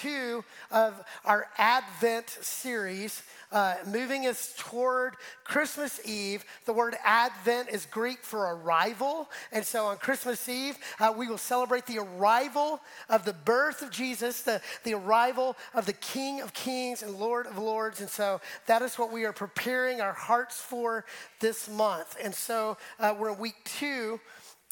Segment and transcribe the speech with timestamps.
[0.00, 6.44] two of our Advent series, uh, moving us toward Christmas Eve.
[6.66, 9.28] The word Advent is Greek for arrival.
[9.52, 13.90] And so on Christmas Eve, uh, we will celebrate the arrival of the birth of
[13.90, 18.00] Jesus, the, the arrival of the King of Kings and Lord of Lords.
[18.00, 21.04] And so that is what we are preparing our hearts for
[21.40, 22.16] this month.
[22.22, 24.20] And so uh, we're in week two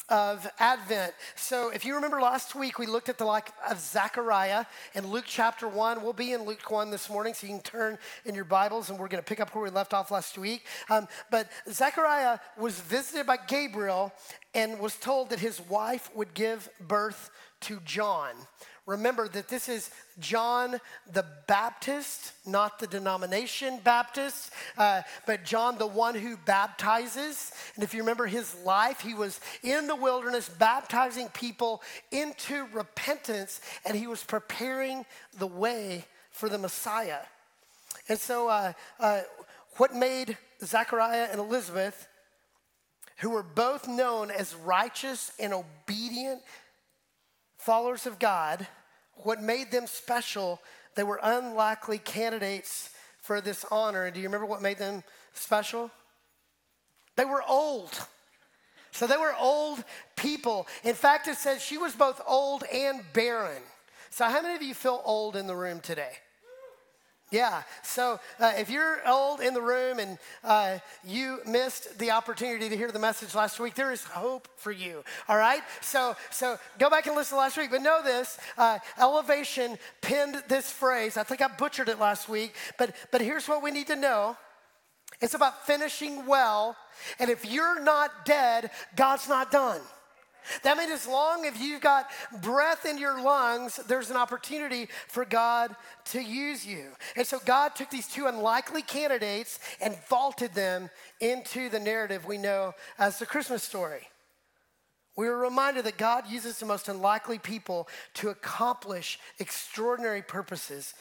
[0.09, 1.13] of Advent.
[1.35, 5.25] So, if you remember last week, we looked at the life of Zechariah in Luke
[5.27, 6.01] chapter 1.
[6.01, 8.99] We'll be in Luke 1 this morning, so you can turn in your Bibles and
[8.99, 10.65] we're going to pick up where we left off last week.
[10.89, 14.11] Um, but Zechariah was visited by Gabriel
[14.53, 17.29] and was told that his wife would give birth
[17.61, 18.33] to John.
[18.89, 20.79] Remember that this is John
[21.13, 27.51] the Baptist, not the denomination Baptist, uh, but John the one who baptizes.
[27.75, 33.61] And if you remember his life, he was in the wilderness baptizing people into repentance,
[33.85, 35.05] and he was preparing
[35.37, 37.19] the way for the Messiah.
[38.07, 39.21] And so, uh, uh,
[39.77, 42.07] what made Zechariah and Elizabeth,
[43.17, 46.41] who were both known as righteous and obedient
[47.59, 48.65] followers of God,
[49.23, 50.61] what made them special,
[50.95, 52.89] they were unlikely candidates
[53.21, 54.05] for this honor.
[54.05, 55.03] And do you remember what made them
[55.33, 55.91] special?
[57.15, 57.91] They were old.
[58.91, 59.83] So they were old
[60.15, 60.67] people.
[60.83, 63.61] In fact, it says she was both old and barren.
[64.09, 66.13] So, how many of you feel old in the room today?
[67.31, 72.69] Yeah, so uh, if you're old in the room and uh, you missed the opportunity
[72.69, 75.03] to hear the message last week, there is hope for you.
[75.27, 77.69] All right, so so go back and listen last week.
[77.69, 81.17] But know this: uh, Elevation pinned this phrase.
[81.17, 84.35] I think I butchered it last week, but but here's what we need to know:
[85.21, 86.75] it's about finishing well,
[87.19, 89.81] and if you're not dead, God's not done.
[90.63, 92.09] That means as long as you've got
[92.41, 96.91] breath in your lungs, there's an opportunity for God to use you.
[97.15, 102.37] And so God took these two unlikely candidates and vaulted them into the narrative we
[102.37, 104.07] know as the Christmas story.
[105.17, 110.93] We were reminded that God uses the most unlikely people to accomplish extraordinary purposes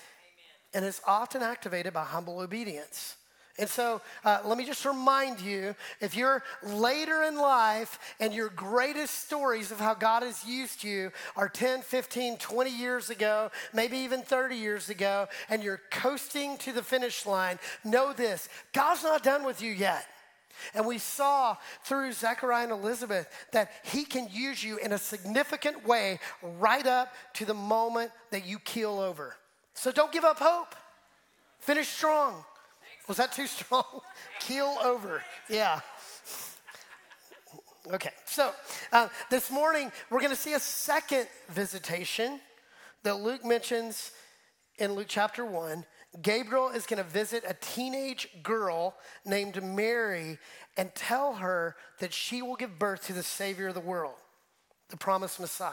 [0.74, 0.82] Amen.
[0.82, 3.17] and is often activated by humble obedience.
[3.58, 8.50] And so uh, let me just remind you if you're later in life and your
[8.50, 13.98] greatest stories of how God has used you are 10, 15, 20 years ago, maybe
[13.98, 19.24] even 30 years ago, and you're coasting to the finish line, know this God's not
[19.24, 20.06] done with you yet.
[20.74, 25.86] And we saw through Zechariah and Elizabeth that he can use you in a significant
[25.86, 29.36] way right up to the moment that you keel over.
[29.74, 30.74] So don't give up hope.
[31.60, 32.44] Finish strong.
[33.08, 33.84] Was that too strong?
[34.40, 35.22] Keel over.
[35.48, 35.80] Yeah.
[37.90, 38.52] Okay, so
[38.92, 42.38] uh, this morning we're going to see a second visitation
[43.02, 44.12] that Luke mentions
[44.78, 45.86] in Luke chapter 1.
[46.20, 48.94] Gabriel is going to visit a teenage girl
[49.24, 50.38] named Mary
[50.76, 54.16] and tell her that she will give birth to the Savior of the world,
[54.90, 55.72] the promised Messiah.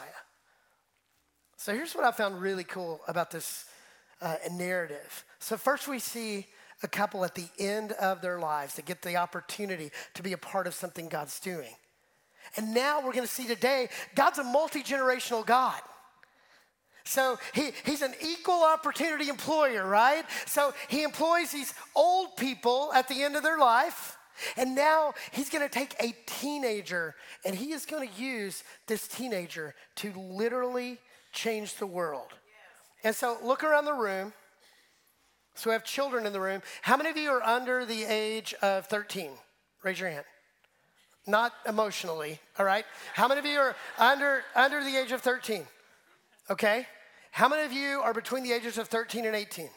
[1.58, 3.66] So here's what I found really cool about this
[4.22, 5.24] uh, narrative.
[5.38, 6.46] So, first we see
[6.82, 10.38] a couple at the end of their lives to get the opportunity to be a
[10.38, 11.74] part of something God's doing.
[12.56, 15.80] And now we're going to see today, God's a multi generational God.
[17.04, 20.24] So he, he's an equal opportunity employer, right?
[20.46, 24.16] So he employs these old people at the end of their life.
[24.56, 29.08] And now he's going to take a teenager and he is going to use this
[29.08, 30.98] teenager to literally
[31.32, 32.28] change the world.
[33.02, 34.32] And so look around the room.
[35.56, 36.62] So we have children in the room.
[36.82, 39.30] How many of you are under the age of 13?
[39.82, 40.24] Raise your hand.
[41.26, 42.84] Not emotionally, all right?
[43.14, 45.66] How many of you are under, under the age of 13?
[46.50, 46.86] Okay.
[47.32, 49.68] How many of you are between the ages of 13 and 18?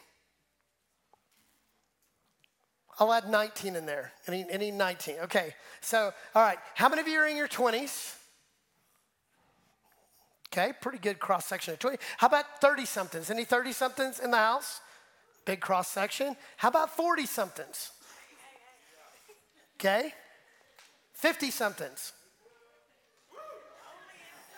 [2.98, 4.12] I'll add 19 in there.
[4.28, 5.16] Any, any 19.
[5.24, 5.54] Okay.
[5.80, 6.58] So, all right.
[6.74, 8.16] How many of you are in your 20s?
[10.52, 11.98] Okay, pretty good cross section of 20.
[12.18, 13.30] How about 30 somethings?
[13.30, 14.80] Any 30 somethings in the house?
[15.44, 16.36] Big cross section.
[16.56, 17.90] How about 40 somethings?
[19.78, 20.12] Okay.
[21.14, 22.12] 50 somethings.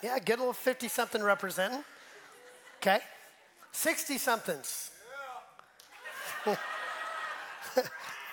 [0.03, 1.85] Yeah, good little 50 something representing.
[2.79, 2.99] Okay.
[3.71, 4.91] 60 somethings.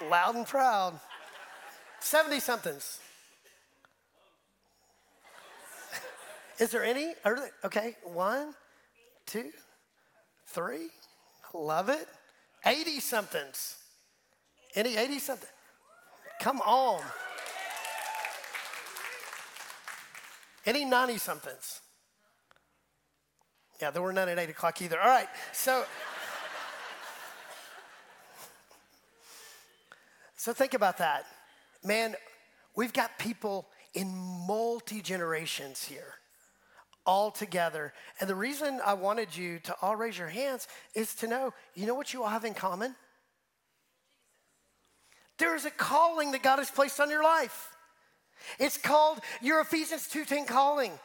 [0.09, 0.99] Loud and proud.
[1.99, 2.99] 70 somethings.
[6.59, 7.13] Is there any?
[7.63, 8.55] Okay, one,
[9.25, 9.51] two,
[10.47, 10.89] three.
[11.53, 12.07] Love it.
[12.65, 13.77] 80 somethings.
[14.75, 15.49] Any 80 something?
[16.39, 17.01] Come on.
[20.65, 21.81] Any 90 somethings?
[23.81, 24.99] Yeah, there were none at 8 o'clock either.
[24.99, 25.85] All right, so.
[30.35, 31.25] so think about that.
[31.83, 32.15] Man,
[32.75, 34.13] we've got people in
[34.45, 36.18] multi generations here
[37.05, 37.93] all together.
[38.19, 41.85] And the reason I wanted you to all raise your hands is to know you
[41.85, 42.95] know what you all have in common?
[45.37, 47.75] There is a calling that God has placed on your life.
[48.59, 50.97] It's called your Ephesians 2:10 calling.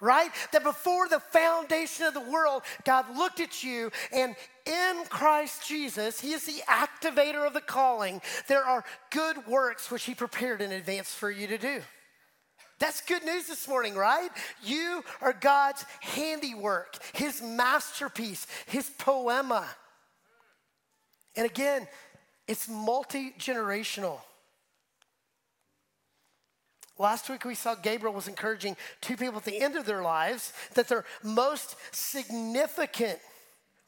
[0.00, 0.30] Right?
[0.52, 4.34] That before the foundation of the world, God looked at you and
[4.64, 8.22] in Christ Jesus, He is the activator of the calling.
[8.46, 11.82] There are good works which He prepared in advance for you to do.
[12.80, 14.30] That's good news this morning, right?
[14.64, 19.64] You are God's handiwork, His masterpiece, His poiema.
[21.36, 21.86] And again,
[22.48, 24.18] it's multi generational.
[26.98, 30.52] Last week we saw Gabriel was encouraging two people at the end of their lives
[30.74, 33.18] that their most significant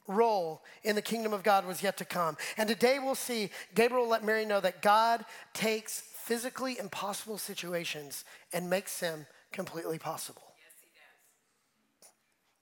[0.06, 2.36] role in the kingdom of God was yet to come.
[2.56, 5.24] And today we'll see Gabriel let Mary know that God
[5.54, 10.42] takes physically impossible situations and makes them completely possible.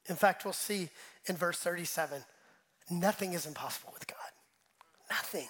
[0.09, 0.89] In fact, we'll see
[1.27, 2.25] in verse 37
[2.91, 4.17] nothing is impossible with God.
[5.11, 5.47] Nothing.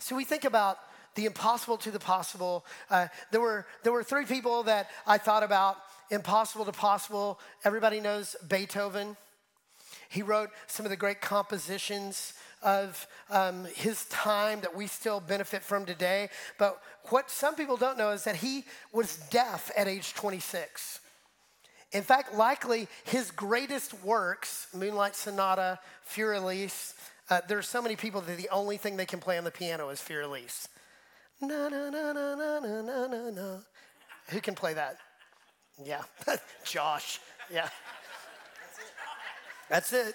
[0.00, 0.78] So we think about
[1.14, 2.64] the impossible to the possible.
[2.90, 5.76] Uh, there, were, there were three people that I thought about
[6.10, 7.38] impossible to possible.
[7.64, 9.16] Everybody knows Beethoven.
[10.08, 15.62] He wrote some of the great compositions of um, his time that we still benefit
[15.62, 16.28] from today.
[16.58, 21.00] But what some people don't know is that he was deaf at age 26.
[21.92, 26.94] In fact, likely his greatest works, Moonlight Sonata, Fur-Elise,
[27.30, 29.88] uh, there's so many people that the only thing they can play on the piano
[29.90, 30.68] is Fur-Elise.
[31.40, 33.58] Na na na na na na na na na.
[34.30, 34.96] Who can play that?
[35.82, 36.02] Yeah,
[36.64, 37.20] Josh.
[37.52, 37.68] Yeah.
[39.68, 40.14] That's it.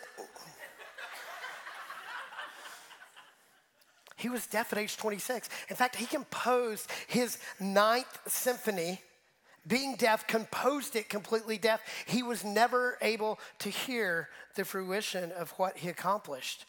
[4.16, 5.50] He was deaf at age 26.
[5.70, 9.02] In fact, he composed his ninth symphony.
[9.68, 11.82] Being deaf, composed it completely deaf.
[12.06, 16.66] He was never able to hear the fruition of what he accomplished.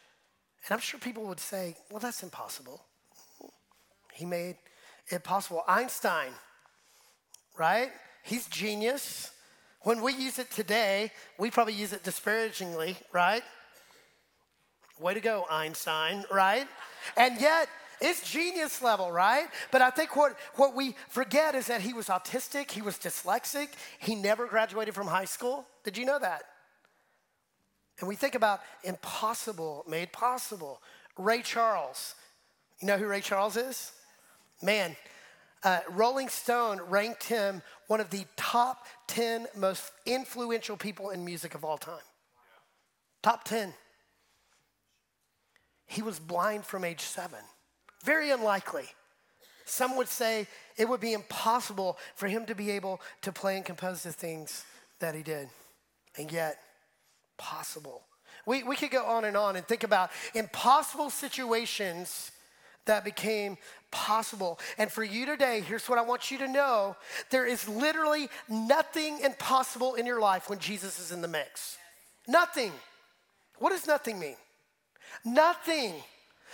[0.67, 2.83] And I'm sure people would say, well, that's impossible.
[4.13, 4.57] He made
[5.09, 5.63] it possible.
[5.69, 6.33] Einstein,
[7.59, 7.91] right?
[8.23, 9.31] He's genius.
[9.85, 13.43] When we use it today, we probably use it disparagingly, right?
[14.99, 16.67] Way to go, Einstein, right?
[17.17, 17.69] And yet,
[18.01, 19.47] it's genius level, right?
[19.71, 23.69] But I think what, what we forget is that he was autistic, he was dyslexic,
[23.99, 25.67] he never graduated from high school.
[25.85, 26.43] Did you know that?
[28.01, 30.83] And we think about impossible made possible.
[31.19, 32.15] Ray Charles.
[32.81, 33.93] You know who Ray Charles is?
[34.63, 34.97] Man,
[35.65, 41.55] uh, Rolling Stone ranked him one of the top 10 most influential people in music
[41.55, 42.05] of all time.
[43.23, 43.73] Top 10.
[45.87, 47.41] He was blind from age seven.
[48.05, 48.85] Very unlikely.
[49.65, 50.47] Some would say
[50.77, 54.65] it would be impossible for him to be able to play and compose the things
[55.01, 55.49] that he did.
[56.19, 56.59] And yet,
[57.39, 58.03] possible.
[58.47, 62.31] We, we could go on and on and think about impossible situations
[62.87, 63.57] that became
[63.91, 64.59] possible.
[64.77, 66.97] And for you today, here's what I want you to know
[67.31, 71.79] there is literally nothing impossible in your life when Jesus is in the mix.
[72.27, 72.73] Nothing.
[73.59, 74.37] What does nothing mean?
[75.25, 75.95] Nothing.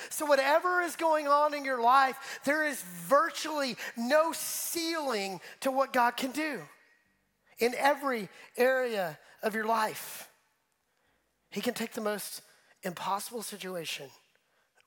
[0.09, 5.93] So, whatever is going on in your life, there is virtually no ceiling to what
[5.93, 6.61] God can do
[7.59, 10.29] in every area of your life.
[11.51, 12.43] He can take the most
[12.83, 14.09] impossible situation,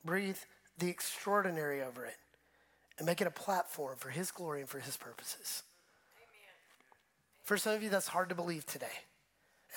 [0.03, 0.38] breathe
[0.77, 2.18] the extraordinary over it,
[2.98, 5.63] and make it a platform for His glory and for His purposes.
[6.18, 6.53] Amen.
[7.44, 8.88] For some of you, that's hard to believe today.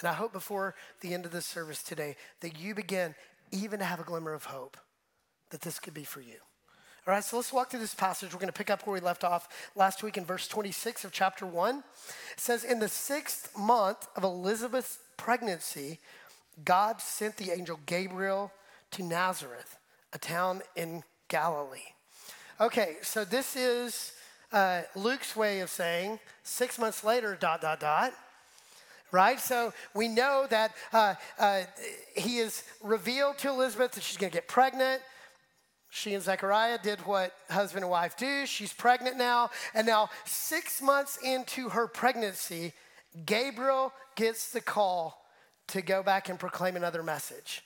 [0.00, 3.14] And I hope before the end of this service today that you begin
[3.50, 4.76] even to have a glimmer of hope
[5.50, 6.36] that this could be for you.
[7.06, 8.32] All right, so let's walk through this passage.
[8.32, 11.12] We're going to pick up where we left off last week in verse 26 of
[11.12, 11.78] chapter 1.
[11.78, 11.84] It
[12.36, 16.00] says, In the sixth month of Elizabeth's pregnancy,
[16.64, 18.50] God sent the angel Gabriel
[18.90, 19.76] to Nazareth,
[20.12, 21.92] a town in Galilee.
[22.60, 24.12] Okay, so this is
[24.52, 28.12] uh, Luke's way of saying six months later, dot, dot, dot
[29.12, 29.40] right?
[29.40, 31.62] So we know that uh, uh,
[32.16, 35.02] he is revealed to Elizabeth that she's going to get pregnant.
[35.90, 38.44] She and Zechariah did what husband and wife do.
[38.44, 39.50] She's pregnant now.
[39.72, 42.74] And now, six months into her pregnancy,
[43.24, 45.24] Gabriel gets the call
[45.68, 47.62] to go back and proclaim another message.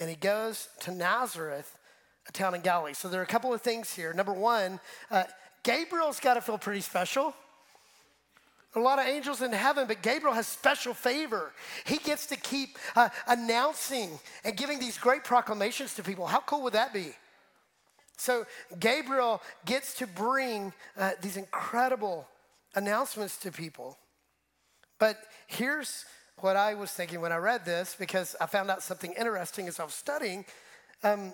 [0.00, 1.76] And he goes to Nazareth,
[2.28, 2.94] a town in Galilee.
[2.94, 4.12] So there are a couple of things here.
[4.12, 5.24] Number one, uh,
[5.62, 7.34] Gabriel's got to feel pretty special
[8.74, 11.52] a lot of angels in heaven, but Gabriel has special favor.
[11.84, 16.26] He gets to keep uh, announcing and giving these great proclamations to people.
[16.26, 17.12] How cool would that be?
[18.16, 18.46] So,
[18.80, 22.26] Gabriel gets to bring uh, these incredible
[22.74, 23.96] announcements to people.
[24.98, 26.04] But here's
[26.42, 29.80] what I was thinking when I read this, because I found out something interesting as
[29.80, 30.44] I was studying.
[31.02, 31.32] Um,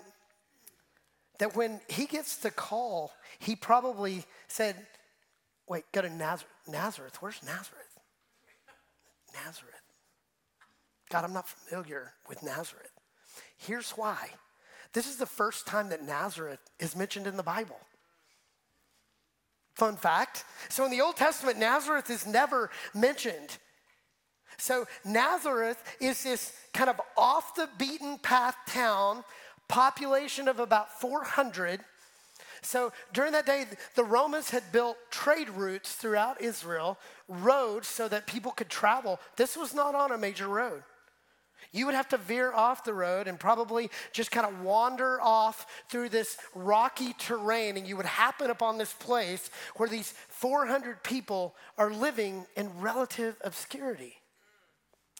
[1.39, 4.75] that when he gets the call, he probably said,
[5.67, 6.53] Wait, go to Nazareth.
[6.67, 7.99] Nazareth, where's Nazareth?
[9.33, 9.73] Nazareth.
[11.09, 12.91] God, I'm not familiar with Nazareth.
[13.57, 14.29] Here's why.
[14.93, 17.79] This is the first time that Nazareth is mentioned in the Bible.
[19.75, 20.45] Fun fact.
[20.69, 23.57] So in the Old Testament, Nazareth is never mentioned.
[24.57, 29.23] So Nazareth is this kind of off the beaten path town,
[29.67, 31.81] population of about 400
[32.65, 36.97] so during that day, the Romans had built trade routes throughout Israel,
[37.29, 39.19] roads so that people could travel.
[39.35, 40.83] This was not on a major road.
[41.71, 45.67] You would have to veer off the road and probably just kind of wander off
[45.89, 51.53] through this rocky terrain, and you would happen upon this place where these 400 people
[51.77, 54.15] are living in relative obscurity.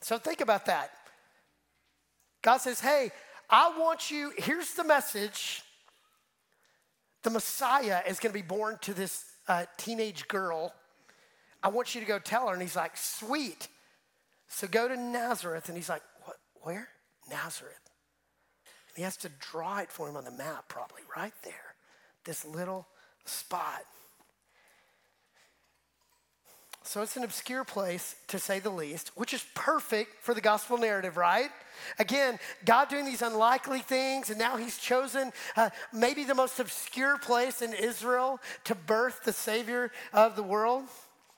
[0.05, 0.91] So think about that.
[2.43, 3.09] God says, Hey,
[3.49, 5.63] I want you, here's the message
[7.23, 10.75] the Messiah is going to be born to this uh, teenage girl.
[11.63, 12.53] I want you to go tell her.
[12.53, 13.67] And he's like, sweet.
[14.47, 15.69] So go to Nazareth.
[15.69, 16.87] And he's like, what, where?
[17.27, 17.73] Nazareth.
[18.89, 21.73] And he has to draw it for him on the map, probably right there.
[22.25, 22.85] This little
[23.23, 23.81] spot.
[26.87, 30.77] So it's an obscure place, to say the least, which is perfect for the gospel
[30.77, 31.49] narrative, right?
[31.97, 37.17] Again, God doing these unlikely things, and now He's chosen uh, maybe the most obscure
[37.17, 40.83] place in Israel to birth the Savior of the world.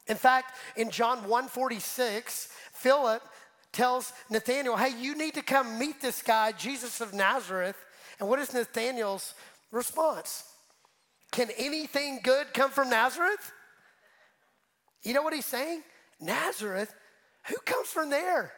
[0.08, 3.24] In fact, in John 1:46, Philip
[3.72, 7.78] tells Nathanael, "Hey, you need to come meet this guy, Jesus of Nazareth."
[8.20, 9.34] And what is Nathanael's
[9.72, 10.44] response?
[11.32, 13.54] Can anything good come from Nazareth?
[15.04, 15.84] You know what he's saying?
[16.20, 16.94] Nazareth?
[17.48, 18.52] Who comes from there?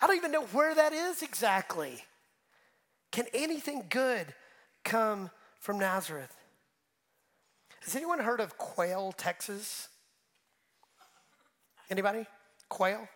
[0.00, 2.04] I don't even know where that is exactly.
[3.10, 4.34] Can anything good
[4.84, 6.34] come from Nazareth?
[7.84, 9.88] Has anyone heard of Quail, Texas?
[11.90, 12.26] Anybody?
[12.68, 13.08] Quail?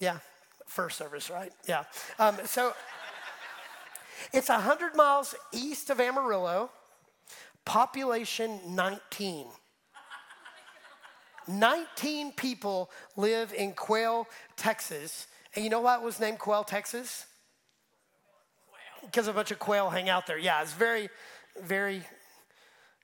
[0.00, 0.18] Yeah,
[0.66, 1.52] first service, right?
[1.68, 1.84] Yeah.
[2.18, 2.72] Um, so
[4.32, 6.70] it's 100 miles east of Amarillo,
[7.64, 9.46] population 19.
[11.48, 15.26] 19 people live in Quail, Texas.
[15.54, 17.26] And you know why it was named Quail, Texas?
[19.02, 20.38] Because a bunch of quail hang out there.
[20.38, 21.08] Yeah, it's very,
[21.62, 22.02] very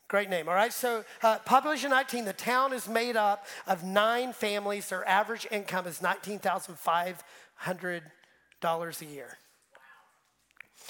[0.08, 0.49] great name.
[0.49, 4.88] All right, so uh, population 19, the town is made up of nine families.
[4.88, 9.38] Their average income is $19,500 a year.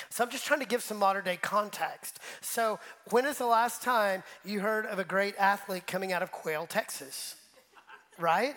[0.09, 2.19] So I'm just trying to give some modern day context.
[2.41, 2.79] So,
[3.11, 6.67] when is the last time you heard of a great athlete coming out of Quail,
[6.67, 7.37] Texas?
[8.19, 8.55] Right?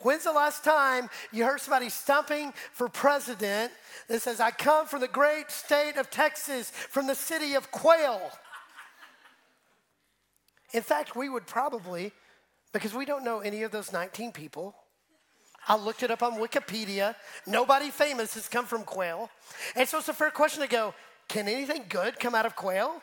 [0.00, 3.72] When's the last time you heard somebody stumping for president
[4.08, 8.20] that says, I come from the great state of Texas, from the city of Quail?
[10.72, 12.12] In fact, we would probably,
[12.72, 14.74] because we don't know any of those 19 people,
[15.68, 17.14] I looked it up on Wikipedia.
[17.46, 19.30] Nobody famous has come from Quail.
[19.76, 20.94] And so it's a fair question to go,
[21.28, 23.02] can anything good come out of Quail?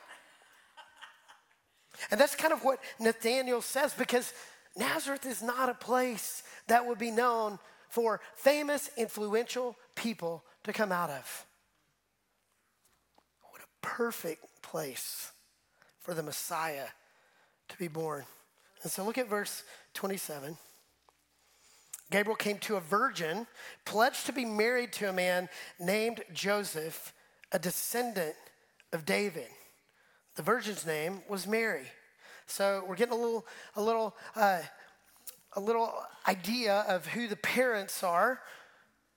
[2.11, 4.33] And that's kind of what Nathanael says because
[4.77, 10.91] Nazareth is not a place that would be known for famous, influential people to come
[10.91, 11.45] out of.
[13.51, 15.31] What a perfect place
[15.99, 16.87] for the Messiah
[17.69, 18.25] to be born.
[18.83, 20.57] And so look at verse 27.
[22.09, 23.47] Gabriel came to a virgin,
[23.83, 27.13] pledged to be married to a man named Joseph,
[27.51, 28.35] a descendant
[28.93, 29.47] of David.
[30.35, 31.87] The virgin's name was Mary.
[32.47, 34.61] So we're getting a little, a little, uh,
[35.53, 35.93] a little
[36.27, 38.41] idea of who the parents are,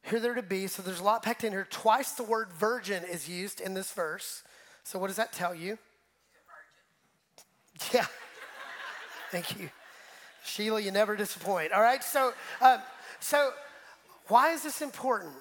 [0.04, 0.66] who they're to be.
[0.66, 1.66] So there's a lot packed in here.
[1.70, 4.42] Twice the word virgin is used in this verse.
[4.84, 5.78] So what does that tell you?
[7.94, 8.06] Yeah.
[9.30, 9.70] Thank you.
[10.44, 11.72] Sheila, you never disappoint.
[11.72, 12.02] All right.
[12.02, 12.80] So, um,
[13.20, 13.52] so
[14.28, 15.32] why is this important?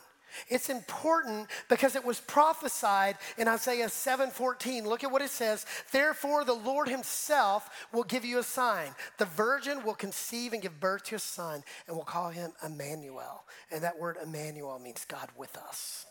[0.48, 4.86] It's important because it was prophesied in Isaiah 7:14.
[4.86, 5.66] Look at what it says.
[5.92, 8.96] Therefore the Lord himself will give you a sign.
[9.18, 13.46] The virgin will conceive and give birth to a son and will call him Emmanuel.
[13.72, 16.06] And that word Emmanuel means God with us.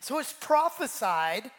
[0.00, 1.50] So it's prophesied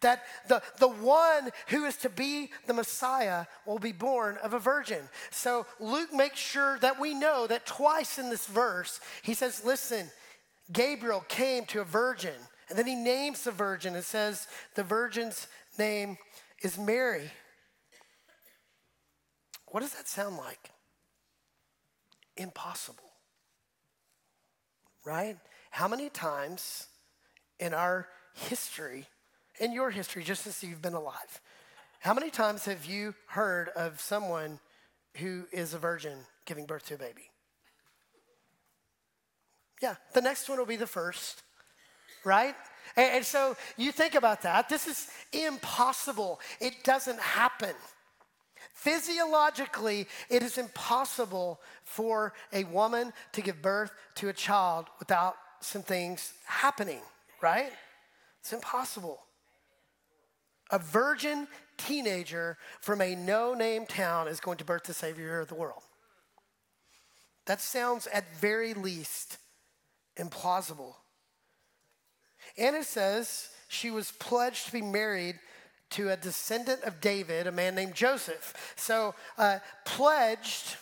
[0.00, 4.58] that the, the one who is to be the Messiah will be born of a
[4.58, 5.08] virgin.
[5.30, 10.10] So Luke makes sure that we know that twice in this verse, he says, Listen,
[10.72, 12.34] Gabriel came to a virgin.
[12.68, 15.46] And then he names the virgin and says, The virgin's
[15.78, 16.16] name
[16.62, 17.30] is Mary.
[19.66, 20.70] What does that sound like?
[22.36, 23.10] Impossible.
[25.04, 25.36] Right?
[25.70, 26.86] How many times
[27.58, 29.06] in our history
[29.60, 31.40] in your history, just since you've been alive,
[32.00, 34.58] how many times have you heard of someone
[35.16, 37.30] who is a virgin giving birth to a baby?
[39.82, 41.42] Yeah, the next one will be the first,
[42.24, 42.54] right?
[42.96, 44.68] And, and so you think about that.
[44.68, 47.74] This is impossible, it doesn't happen.
[48.74, 55.82] Physiologically, it is impossible for a woman to give birth to a child without some
[55.82, 57.00] things happening,
[57.40, 57.72] right?
[58.40, 59.20] It's impossible
[60.70, 65.48] a virgin teenager from a no name town is going to birth the Savior of
[65.48, 65.82] the world.
[67.46, 69.38] That sounds at very least
[70.16, 70.94] implausible.
[72.56, 75.38] And it says she was pledged to be married
[75.90, 78.74] to a descendant of David, a man named Joseph.
[78.76, 80.76] So, uh, pledged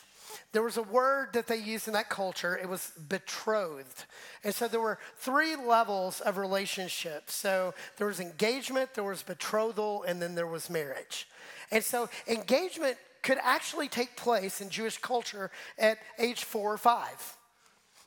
[0.53, 2.57] there was a word that they used in that culture.
[2.57, 4.05] It was betrothed.
[4.45, 7.31] And so there were three levels of relationship.
[7.31, 11.27] So there was engagement, there was betrothal, and then there was marriage.
[11.71, 17.37] And so engagement could actually take place in Jewish culture at age four or five.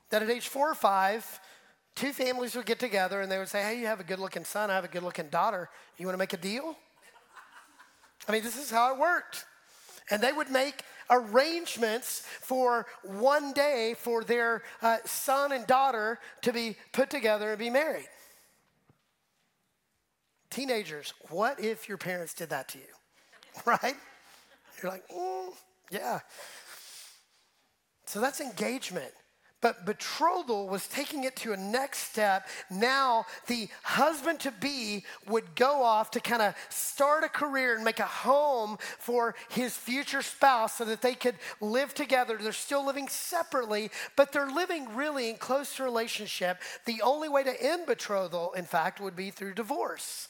[0.10, 1.40] That at age four or five,
[1.96, 4.46] two families would get together and they would say, Hey, you have a good looking
[4.46, 5.70] son, I have a good looking daughter.
[5.98, 6.76] You want to make a deal?
[8.28, 9.46] I mean, this is how it worked.
[10.10, 16.54] And they would make arrangements for one day for their uh, son and daughter to
[16.54, 18.08] be put together and be married.
[20.50, 22.86] Teenagers, what if your parents did that to you?
[23.66, 23.96] Right?
[24.82, 25.54] You're like, mm,
[25.90, 26.20] yeah.
[28.06, 29.14] So that's engagement.
[29.66, 32.48] But betrothal was taking it to a next step.
[32.70, 37.84] Now, the husband to be would go off to kind of start a career and
[37.84, 42.38] make a home for his future spouse so that they could live together.
[42.40, 46.62] They're still living separately, but they're living really in close relationship.
[46.86, 50.28] The only way to end betrothal, in fact, would be through divorce.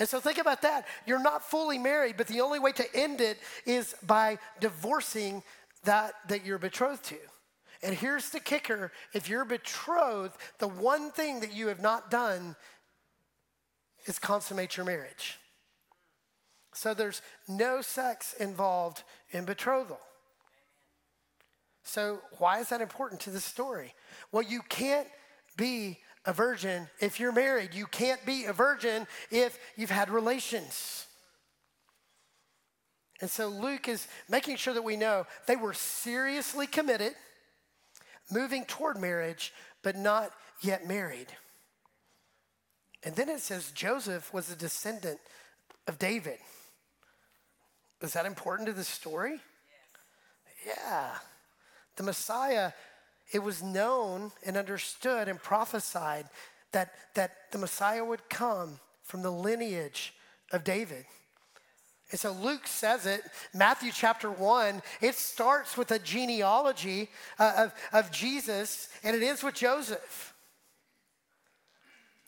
[0.00, 0.88] And so think about that.
[1.06, 5.44] You're not fully married, but the only way to end it is by divorcing
[5.84, 7.18] that that you're betrothed to.
[7.82, 12.56] And here's the kicker if you're betrothed, the one thing that you have not done
[14.06, 15.38] is consummate your marriage.
[16.72, 20.00] So there's no sex involved in betrothal.
[21.82, 23.94] So, why is that important to the story?
[24.30, 25.08] Well, you can't
[25.56, 27.72] be a virgin if you're married.
[27.72, 31.06] You can't be a virgin if you've had relations.
[33.20, 37.14] And so Luke is making sure that we know they were seriously committed
[38.30, 41.28] moving toward marriage, but not yet married.
[43.04, 45.20] And then it says Joseph was a descendant
[45.86, 46.38] of David.
[48.02, 49.40] Is that important to the story?
[50.64, 50.76] Yes.
[50.76, 51.10] Yeah.
[51.96, 52.72] The Messiah,
[53.32, 56.26] it was known and understood and prophesied
[56.72, 60.14] that, that the Messiah would come from the lineage
[60.52, 61.06] of David.
[62.10, 67.74] And so Luke says it, Matthew chapter 1, it starts with a genealogy uh, of,
[67.92, 70.34] of Jesus, and it ends with Joseph.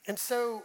[0.06, 0.62] And so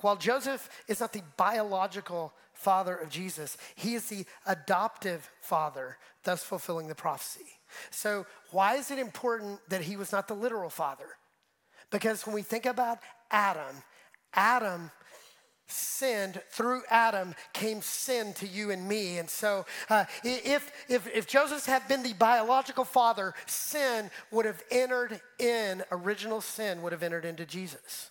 [0.00, 6.42] while Joseph is not the biological father of Jesus, he is the adoptive father, thus
[6.42, 7.46] fulfilling the prophecy.
[7.90, 11.06] So, why is it important that he was not the literal father?
[11.90, 12.98] Because when we think about
[13.30, 13.82] Adam,
[14.34, 14.90] Adam
[15.74, 19.18] sinned through adam came sin to you and me.
[19.18, 24.62] And so uh, if, if, if joseph had been the biological father sin would have
[24.70, 28.10] entered in original sin would have entered into jesus.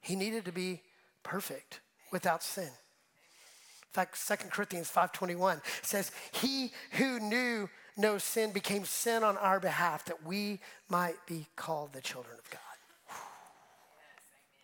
[0.00, 0.82] He needed to be
[1.22, 2.64] perfect without sin.
[2.64, 9.60] In fact 2 corinthians 5.21 says he who knew no sin became sin on our
[9.60, 12.60] behalf that we might be called the children of god.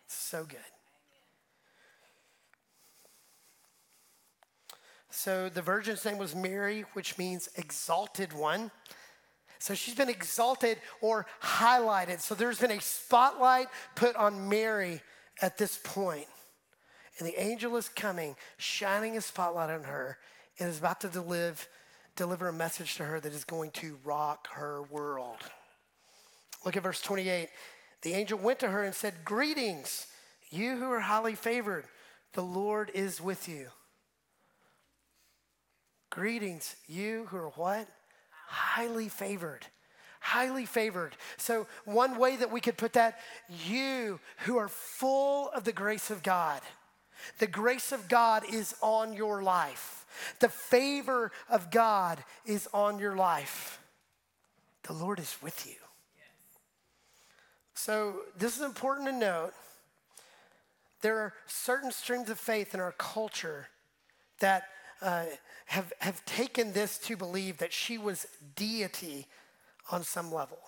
[0.07, 0.59] So good
[5.19, 8.71] So the virgin's name was Mary, which means exalted one.
[9.59, 12.21] So she's been exalted or highlighted.
[12.21, 15.01] So there's been a spotlight put on Mary
[15.41, 16.27] at this point.
[17.17, 20.17] And the angel is coming, shining a spotlight on her,
[20.57, 21.65] and is about to deliver,
[22.15, 25.39] deliver a message to her that is going to rock her world.
[26.63, 27.49] Look at verse 28.
[28.03, 30.07] The angel went to her and said, Greetings,
[30.49, 31.83] you who are highly favored.
[32.31, 33.67] The Lord is with you.
[36.19, 37.87] Greetings, you who are what?
[38.45, 39.65] Highly favored.
[40.19, 41.15] Highly favored.
[41.37, 46.11] So, one way that we could put that, you who are full of the grace
[46.11, 46.59] of God.
[47.37, 50.05] The grace of God is on your life.
[50.41, 53.79] The favor of God is on your life.
[54.83, 55.77] The Lord is with you.
[57.75, 59.53] So, this is important to note.
[60.99, 63.69] There are certain streams of faith in our culture
[64.41, 64.63] that
[65.01, 65.25] uh,
[65.65, 69.27] have, have taken this to believe that she was deity
[69.91, 70.59] on some level,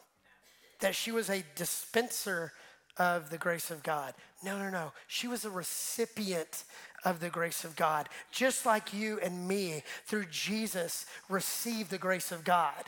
[0.80, 2.54] that she was a dispenser
[2.98, 4.13] of the grace of God.
[4.44, 4.91] No, no, no.
[5.08, 6.63] She was a recipient
[7.04, 12.32] of the grace of God, just like you and me, through Jesus, received the grace
[12.32, 12.84] of God.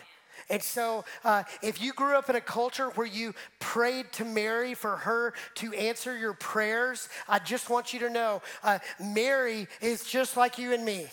[0.49, 4.73] And so, uh, if you grew up in a culture where you prayed to Mary
[4.73, 10.03] for her to answer your prayers, I just want you to know uh, Mary is
[10.03, 11.07] just like you and me.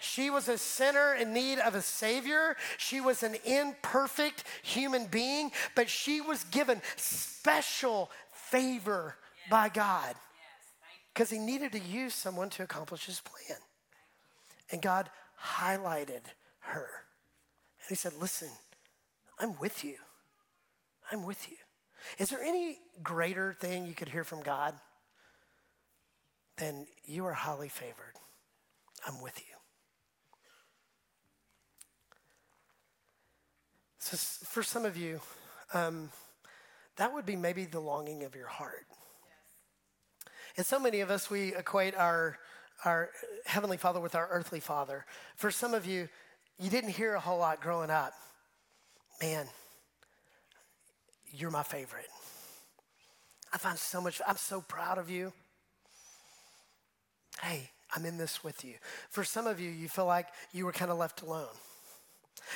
[0.00, 2.56] She was a sinner in need of a Savior.
[2.78, 9.50] She was an imperfect human being, but she was given special favor yes.
[9.50, 10.14] by God
[11.12, 13.58] because yes, He needed to use someone to accomplish His plan.
[14.72, 15.10] And God
[15.42, 16.22] highlighted
[16.60, 16.88] her.
[17.80, 18.48] And He said, Listen,
[19.38, 19.96] I'm with you.
[21.12, 21.56] I'm with you.
[22.18, 24.74] Is there any greater thing you could hear from God
[26.56, 28.14] than you are highly favored?
[29.06, 29.59] I'm with you.
[34.10, 35.20] So, for some of you,
[35.72, 36.10] um,
[36.96, 38.86] that would be maybe the longing of your heart.
[38.90, 40.26] Yes.
[40.56, 42.36] And so many of us, we equate our,
[42.84, 43.10] our
[43.46, 45.06] Heavenly Father with our earthly Father.
[45.36, 46.08] For some of you,
[46.58, 48.12] you didn't hear a whole lot growing up.
[49.22, 49.46] Man,
[51.32, 52.08] you're my favorite.
[53.52, 55.32] I find so much, I'm so proud of you.
[57.40, 58.74] Hey, I'm in this with you.
[59.08, 61.54] For some of you, you feel like you were kind of left alone.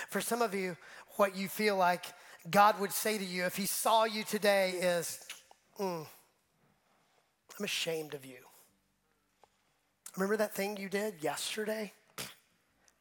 [0.09, 0.77] For some of you,
[1.17, 2.05] what you feel like
[2.51, 5.21] God would say to you if He saw you today is,
[5.79, 6.07] mm,
[7.59, 8.39] I'm ashamed of you.
[10.17, 11.93] Remember that thing you did yesterday?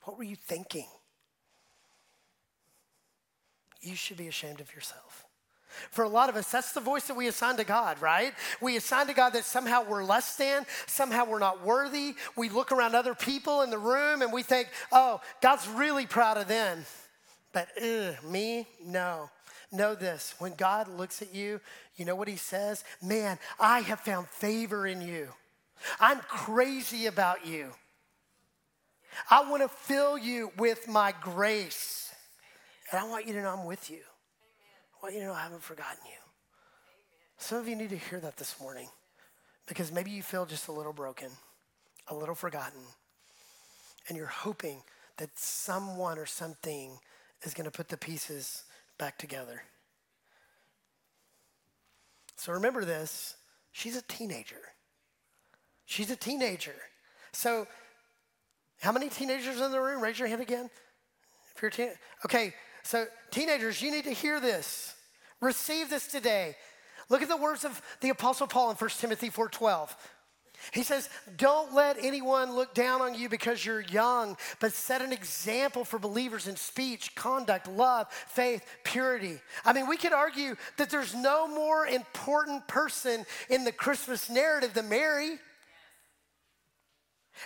[0.04, 0.88] What were you thinking?
[3.82, 5.26] You should be ashamed of yourself.
[5.92, 8.34] For a lot of us, that's the voice that we assign to God, right?
[8.62, 12.16] We assign to God that somehow we're less than, somehow we're not worthy.
[12.36, 16.38] We look around other people in the room and we think, oh, God's really proud
[16.38, 16.86] of them.
[17.54, 19.30] But ugh, me, no.
[19.72, 21.60] Know this when God looks at you,
[21.96, 22.84] you know what he says?
[23.02, 25.30] Man, I have found favor in you.
[26.00, 27.70] I'm crazy about you.
[29.30, 32.14] I want to fill you with my grace.
[32.92, 34.00] And I want you to know I'm with you.
[34.00, 36.20] I want you to know I haven't forgotten you.
[37.38, 38.88] Some of you need to hear that this morning
[39.68, 41.30] because maybe you feel just a little broken,
[42.08, 42.80] a little forgotten,
[44.08, 44.82] and you're hoping
[45.18, 46.98] that someone or something
[47.44, 48.64] is going to put the pieces
[48.98, 49.64] back together.
[52.36, 53.36] So remember this
[53.72, 54.62] she's a teenager.
[55.86, 56.76] She's a teenager.
[57.34, 57.68] So,
[58.82, 60.02] how many teenagers in the room?
[60.02, 60.70] Raise your hand again.
[61.56, 61.94] If you're teen-
[62.26, 62.54] okay,
[62.84, 64.96] so teenagers, you need to hear this.
[65.42, 66.56] Receive this today.
[67.10, 69.96] Look at the words of the apostle Paul in 1 Timothy 4:12.
[70.72, 75.12] He says, Don't let anyone look down on you because you're young, but set an
[75.12, 79.40] example for believers in speech, conduct, love, faith, purity.
[79.66, 84.74] I mean, we could argue that there's no more important person in the Christmas narrative
[84.74, 85.40] than Mary.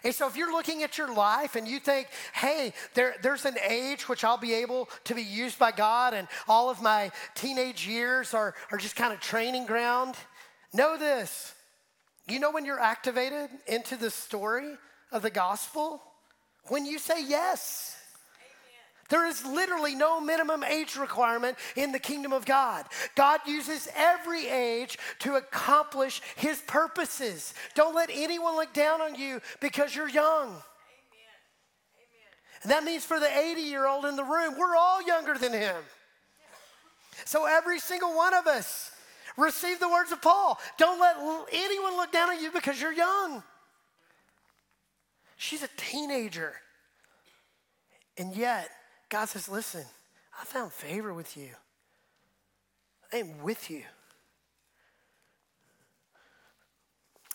[0.04, 3.58] And so, if you're looking at your life and you think, hey, there, there's an
[3.68, 7.88] age which I'll be able to be used by God, and all of my teenage
[7.88, 10.16] years are, are just kind of training ground,
[10.74, 11.54] know this
[12.28, 14.76] you know when you're activated into the story
[15.12, 16.02] of the gospel?
[16.68, 17.96] When you say yes.
[19.10, 22.86] There is literally no minimum age requirement in the kingdom of God.
[23.16, 27.54] God uses every age to accomplish his purposes.
[27.74, 30.48] Don't let anyone look down on you because you're young.
[30.48, 30.62] Amen.
[32.64, 35.54] And that means for the 80 year old in the room, we're all younger than
[35.54, 35.78] him.
[37.24, 38.92] So every single one of us
[39.38, 40.60] Receive the words of Paul.
[40.78, 41.16] Don't let
[41.52, 43.44] anyone look down on you because you're young.
[45.38, 46.56] She's a teenager.
[48.18, 48.70] And yet,
[49.10, 49.86] God says, Listen,
[50.40, 51.50] I found favor with you.
[53.14, 53.84] I am with you.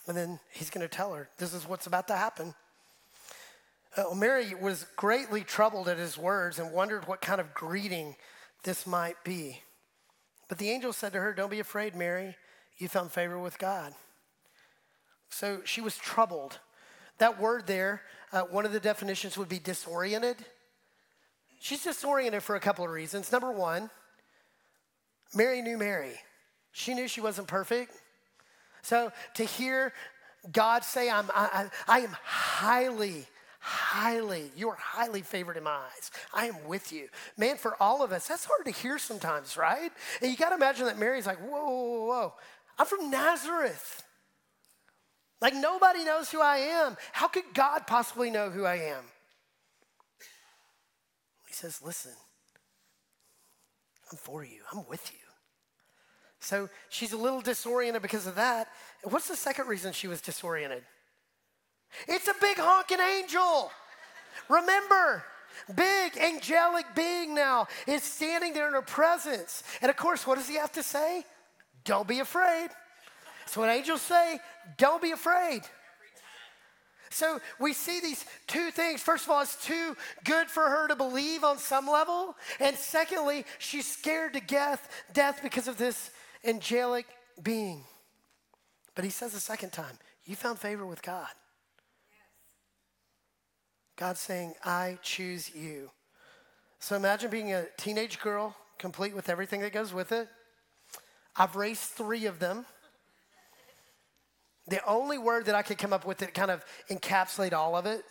[0.05, 2.53] And then he's going to tell her, This is what's about to happen.
[3.95, 8.15] Uh, Mary was greatly troubled at his words and wondered what kind of greeting
[8.63, 9.61] this might be.
[10.53, 12.35] But the angel said to her, Don't be afraid, Mary.
[12.77, 13.91] You found favor with God.
[15.29, 16.59] So she was troubled.
[17.17, 20.35] That word there, uh, one of the definitions would be disoriented.
[21.59, 23.31] She's disoriented for a couple of reasons.
[23.31, 23.89] Number one,
[25.33, 26.19] Mary knew Mary.
[26.71, 27.91] She knew she wasn't perfect.
[28.83, 29.91] So to hear
[30.51, 33.25] God say, I'm, I, I am highly,
[33.63, 36.11] highly, you are highly favored in my eyes.
[36.33, 37.07] I am with you.
[37.37, 39.89] Man, for all of us, that's hard to hear sometimes, right?
[40.21, 42.33] And you got to imagine that Mary's like, whoa, whoa, whoa,
[42.77, 44.03] I'm from Nazareth.
[45.41, 46.97] Like nobody knows who I am.
[47.13, 49.03] How could God possibly know who I am?
[51.47, 52.11] He says, listen,
[54.11, 55.19] I'm for you, I'm with you.
[56.41, 58.67] So she's a little disoriented because of that.
[59.03, 60.83] What's the second reason she was disoriented?
[62.07, 63.71] It's a big honking angel.
[64.49, 65.23] Remember,
[65.75, 69.63] big angelic being now is standing there in her presence.
[69.81, 71.23] And of course, what does he have to say?
[71.83, 72.69] Don't be afraid.
[73.45, 74.39] So what angels say,
[74.77, 75.61] don't be afraid.
[77.13, 79.01] So we see these two things.
[79.01, 82.35] First of all, it's too good for her to believe on some level.
[82.59, 86.09] And secondly, she's scared to death, death because of this
[86.43, 87.05] angelic
[87.41, 87.83] being.
[88.95, 91.29] But he says a second time, You found favor with God.
[93.95, 95.91] God's saying, I choose you.
[96.79, 100.27] So imagine being a teenage girl, complete with everything that goes with it.
[101.35, 102.65] I've raised three of them.
[104.67, 107.85] The only word that I could come up with that kind of encapsulate all of
[107.85, 108.03] it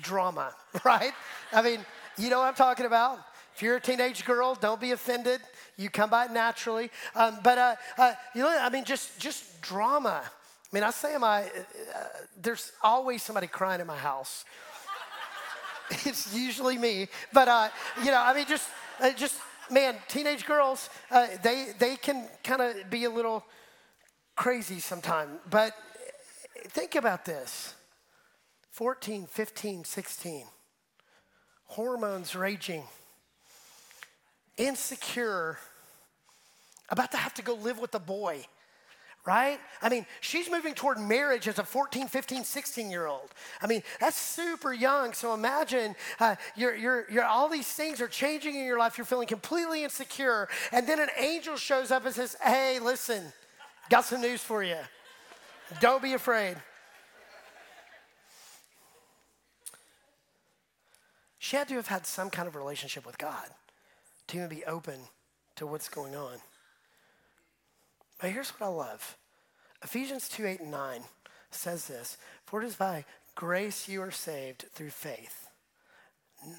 [0.00, 0.52] drama,
[0.84, 1.12] right?
[1.52, 1.84] I mean,
[2.16, 3.18] you know what I'm talking about.
[3.54, 5.40] If you're a teenage girl, don't be offended.
[5.76, 6.90] You come by it naturally.
[7.14, 10.22] Um, but uh, uh, you know, I mean, just just drama.
[10.22, 11.48] I mean, I say, my uh,
[12.40, 14.44] there's always somebody crying in my house.
[16.04, 17.68] it's usually me, but uh,
[18.04, 18.68] you know, I mean, just
[19.00, 19.36] uh, just
[19.70, 23.44] man, teenage girls, uh, they they can kind of be a little
[24.36, 25.38] crazy sometimes.
[25.48, 25.72] But
[26.68, 27.74] think about this:
[28.70, 30.46] 14, 15, 16,
[31.66, 32.84] hormones raging
[34.58, 35.56] insecure,
[36.90, 38.44] about to have to go live with a boy
[39.28, 39.60] right?
[39.82, 43.28] I mean, she's moving toward marriage as a 14, 15, 16 year old.
[43.60, 45.12] I mean, that's super young.
[45.12, 48.96] So imagine uh, you're, you're, you're, all these things are changing in your life.
[48.96, 50.48] You're feeling completely insecure.
[50.72, 53.22] And then an angel shows up and says, Hey, listen,
[53.90, 54.78] got some news for you.
[55.78, 56.56] Don't be afraid.
[61.38, 63.48] She had to have had some kind of relationship with God
[64.28, 65.00] to even be open
[65.56, 66.38] to what's going on.
[68.18, 69.16] But here's what I love.
[69.82, 71.00] Ephesians 2 8 and 9
[71.50, 73.04] says this For it is by
[73.34, 75.47] grace you are saved through faith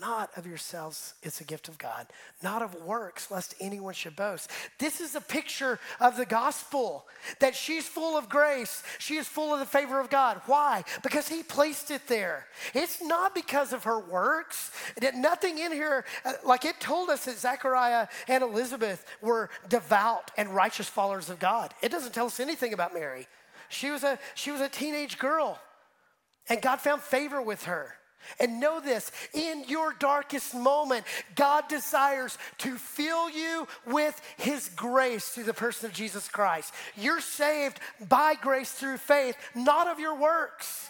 [0.01, 2.07] not of yourselves, it's a gift of God,
[2.43, 4.51] not of works, lest anyone should boast.
[4.77, 7.05] This is a picture of the gospel
[7.39, 8.83] that she's full of grace.
[8.97, 10.41] She is full of the favor of God.
[10.47, 10.83] Why?
[11.01, 12.45] Because He placed it there.
[12.73, 14.71] It's not because of her works.
[15.15, 20.49] Nothing in here, uh, like it told us that Zechariah and Elizabeth were devout and
[20.49, 21.73] righteous followers of God.
[21.81, 23.27] It doesn't tell us anything about Mary.
[23.69, 25.57] She was a, she was a teenage girl,
[26.49, 27.95] and God found favor with her.
[28.39, 35.29] And know this in your darkest moment, God desires to fill you with His grace
[35.29, 36.73] through the person of Jesus Christ.
[36.97, 40.89] You're saved by grace through faith, not of your works.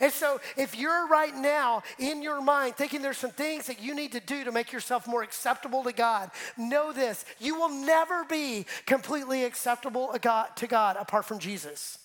[0.00, 3.94] And so, if you're right now in your mind thinking there's some things that you
[3.94, 8.24] need to do to make yourself more acceptable to God, know this you will never
[8.24, 11.98] be completely acceptable to God apart from Jesus.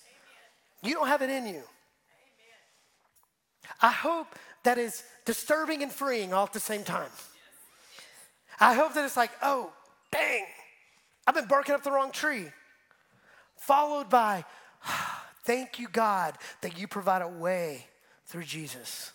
[0.81, 1.51] You don't have it in you.
[1.51, 1.63] Amen.
[3.81, 7.09] I hope that is disturbing and freeing all at the same time.
[8.59, 9.71] I hope that it's like, oh,
[10.11, 10.45] dang,
[11.27, 12.47] I've been barking up the wrong tree.
[13.57, 14.45] Followed by,
[15.45, 17.87] thank you, God, that you provide a way
[18.25, 19.11] through Jesus.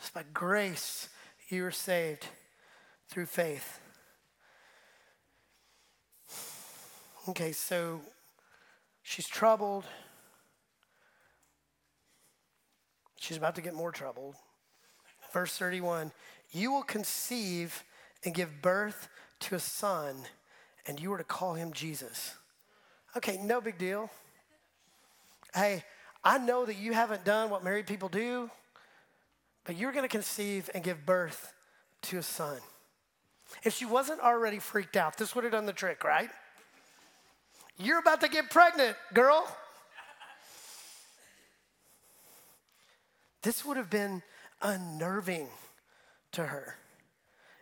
[0.00, 1.08] It's by grace
[1.48, 2.26] you are saved
[3.08, 3.80] through faith.
[7.28, 8.00] Okay, so
[9.02, 9.84] she's troubled.
[13.18, 14.36] She's about to get more troubled.
[15.36, 16.12] Verse 31
[16.52, 17.84] You will conceive
[18.24, 20.16] and give birth to a son,
[20.86, 22.32] and you are to call him Jesus.
[23.18, 24.08] Okay, no big deal.
[25.54, 25.84] Hey,
[26.24, 28.50] I know that you haven't done what married people do,
[29.66, 31.52] but you're going to conceive and give birth
[32.04, 32.56] to a son.
[33.62, 36.30] If she wasn't already freaked out, this would have done the trick, right?
[37.78, 39.46] You're about to get pregnant, girl.
[43.42, 44.22] This would have been
[44.66, 45.48] unnerving
[46.32, 46.76] to her.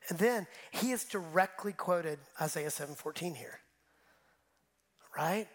[0.09, 3.61] And then he is directly quoted Isaiah 7:14 here.
[5.17, 5.49] Right?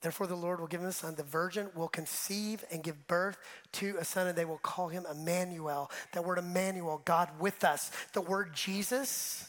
[0.00, 1.14] Therefore, the Lord will give him a son.
[1.14, 3.38] The virgin will conceive and give birth
[3.72, 5.92] to a son, and they will call him Emmanuel.
[6.10, 7.92] That word Emmanuel, God with us.
[8.12, 9.48] The word Jesus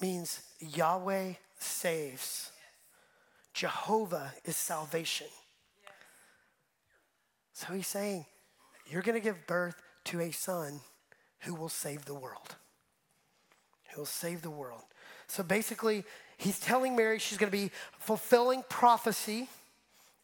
[0.00, 2.52] means Yahweh saves.
[3.52, 5.28] Jehovah is salvation.
[7.52, 8.26] So he's saying,
[8.86, 10.80] You're going to give birth to a son
[11.40, 12.56] who will save the world.
[13.92, 14.82] Who will save the world.
[15.26, 16.04] So basically,
[16.36, 19.48] he's telling Mary she's going to be fulfilling prophecy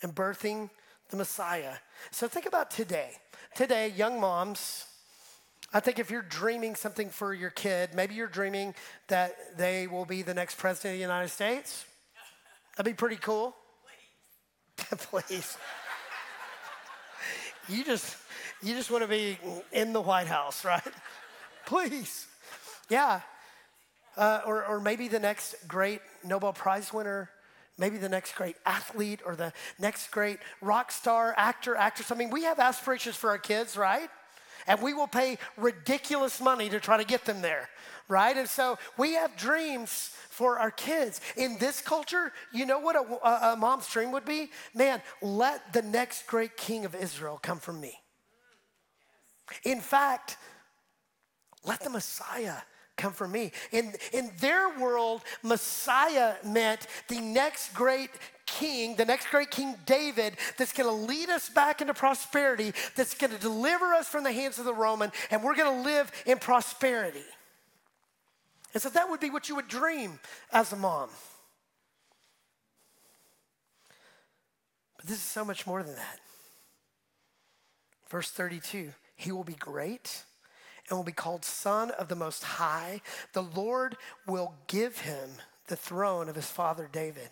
[0.02, 0.70] and birthing
[1.10, 1.74] the Messiah.
[2.10, 3.12] So think about today.
[3.54, 4.86] Today, young moms,
[5.72, 8.74] I think if you're dreaming something for your kid, maybe you're dreaming
[9.08, 11.84] that they will be the next president of the United States.
[12.76, 13.54] That'd be pretty cool.
[14.78, 15.26] Please.
[15.26, 15.58] Please.
[17.68, 18.16] you just
[18.62, 19.38] you just want to be
[19.72, 20.82] in the White House, right?
[21.66, 22.26] Please.
[22.88, 23.20] Yeah.
[24.16, 27.30] Uh, or, or maybe the next great Nobel Prize winner,
[27.78, 32.10] maybe the next great athlete or the next great rock star, actor, actress.
[32.10, 34.08] I mean, we have aspirations for our kids, right?
[34.66, 37.68] And we will pay ridiculous money to try to get them there,
[38.08, 38.36] right?
[38.36, 41.20] And so we have dreams for our kids.
[41.36, 44.50] In this culture, you know what a, a, a mom's dream would be?
[44.74, 47.98] Man, let the next great king of Israel come from me.
[49.64, 50.36] In fact,
[51.64, 52.56] let the Messiah
[52.96, 53.52] come from me.
[53.72, 58.10] In, in their world, Messiah meant the next great
[58.44, 63.38] king, the next great king David, that's gonna lead us back into prosperity, that's gonna
[63.38, 67.24] deliver us from the hands of the Roman, and we're gonna live in prosperity.
[68.74, 70.18] And so that would be what you would dream
[70.52, 71.08] as a mom.
[74.96, 76.18] But this is so much more than that.
[78.10, 80.22] Verse 32 He will be great
[80.88, 83.02] and will be called Son of the Most High.
[83.32, 83.96] The Lord
[84.28, 85.30] will give him
[85.66, 87.28] the throne of his father David,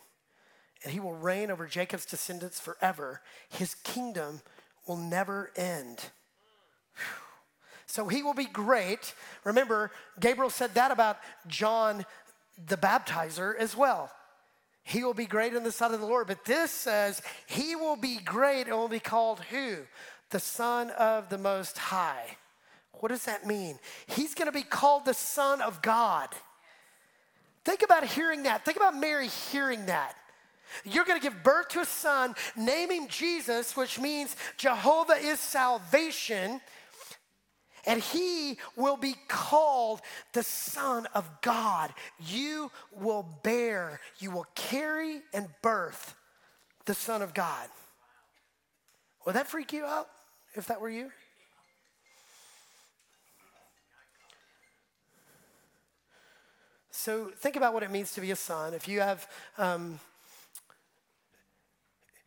[0.82, 3.20] and he will reign over Jacob's descendants forever.
[3.48, 4.40] His kingdom
[4.88, 6.10] will never end.
[7.86, 9.14] So he will be great.
[9.44, 12.04] Remember, Gabriel said that about John
[12.66, 14.10] the baptizer as well.
[14.82, 16.26] He will be great in the sight of the Lord.
[16.26, 19.78] But this says he will be great and will be called who?
[20.30, 22.36] The Son of the Most High.
[23.00, 23.78] What does that mean?
[24.06, 26.28] He's going to be called the Son of God.
[27.64, 28.64] Think about hearing that.
[28.64, 30.14] Think about Mary hearing that.
[30.84, 35.38] You're going to give birth to a son, name him Jesus, which means Jehovah is
[35.38, 36.60] salvation,
[37.86, 40.00] and he will be called
[40.32, 41.92] the Son of God.
[42.18, 46.14] You will bear, you will carry and birth
[46.84, 47.68] the Son of God.
[49.24, 50.08] Would that freak you out
[50.56, 51.10] if that were you?
[56.90, 58.72] So think about what it means to be a son.
[58.72, 60.00] If you have, um,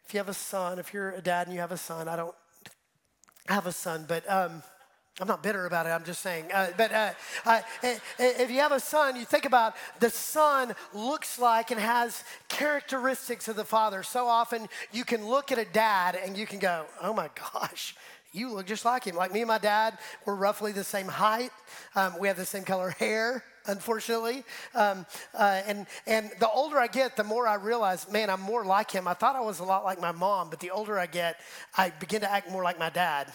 [0.06, 2.16] if you have a son, if you're a dad and you have a son, I
[2.16, 2.36] don't
[3.48, 4.62] have a son, but um,
[5.20, 5.90] I'm not bitter about it.
[5.90, 6.46] I'm just saying.
[6.54, 7.12] Uh, but uh,
[7.84, 13.48] if you have a son, you think about the son looks like and has characteristics
[13.48, 14.02] of the father.
[14.04, 17.96] So often you can look at a dad and you can go, "Oh my gosh."
[18.32, 19.16] You look just like him.
[19.16, 21.52] Like me and my dad, we're roughly the same height.
[21.96, 24.44] Um, we have the same color hair unfortunately.
[24.74, 28.66] Um, uh, and, and the older I get, the more I realize, man, I'm more
[28.66, 29.08] like him.
[29.08, 31.38] I thought I was a lot like my mom, but the older I get,
[31.78, 33.32] I begin to act more like my dad.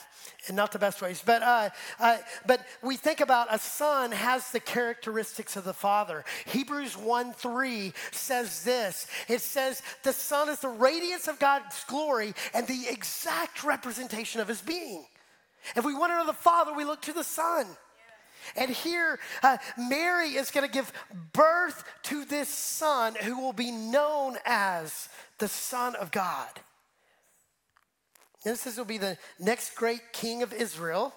[0.47, 1.23] And not the best ways.
[1.25, 6.25] But, uh, uh, but we think about a son has the characteristics of the father.
[6.47, 12.35] Hebrews 1 3 says this it says, The son is the radiance of God's glory
[12.53, 15.05] and the exact representation of his being.
[15.77, 17.67] If we want to know the Father, we look to the Son.
[18.57, 20.93] And here, uh, Mary is going to give
[21.33, 26.49] birth to this son who will be known as the Son of God.
[28.45, 31.15] And this will be the next great king of Israel.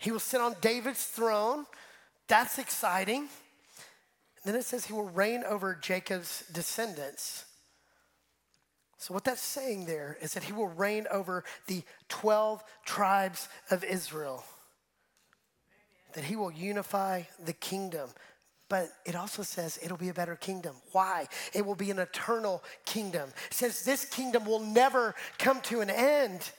[0.00, 1.66] He will sit on David's throne.
[2.26, 3.28] That's exciting.
[4.44, 7.44] And then it says he will reign over Jacob's descendants.
[8.98, 13.82] So, what that's saying there is that he will reign over the 12 tribes of
[13.84, 14.44] Israel
[16.14, 18.10] that he will unify the kingdom.
[18.68, 20.76] But it also says it'll be a better kingdom.
[20.92, 21.26] Why?
[21.52, 23.28] It will be an eternal kingdom.
[23.50, 26.50] It says this kingdom will never come to an end.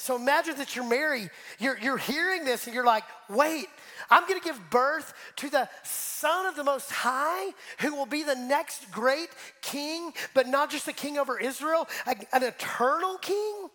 [0.00, 3.66] So imagine that you're married, you're, you're hearing this, and you're like, wait,
[4.08, 8.34] I'm gonna give birth to the Son of the Most High, who will be the
[8.34, 9.28] next great
[9.60, 13.68] king, but not just a king over Israel, an eternal king?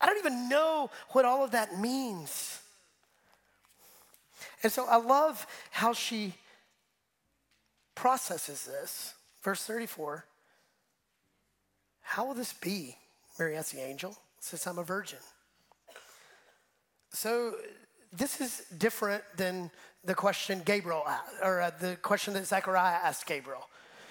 [0.00, 2.59] I don't even know what all of that means.
[4.62, 6.34] And so I love how she
[7.94, 9.14] processes this.
[9.42, 10.24] Verse 34
[12.02, 12.96] How will this be?
[13.38, 15.18] Mary asked the angel, since I'm a virgin.
[17.12, 17.54] So
[18.12, 19.70] this is different than
[20.04, 23.68] the question Gabriel asked, or uh, the question that Zechariah asked Gabriel.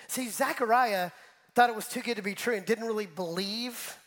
[0.07, 1.11] See, Zechariah
[1.53, 3.97] thought it was too good to be true and didn't really believe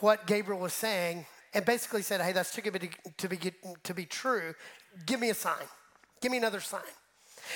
[0.00, 3.38] what Gabriel was saying and basically said, Hey, that's too good to be,
[3.82, 4.54] to be true.
[5.06, 5.66] Give me a sign.
[6.20, 6.82] Give me another sign.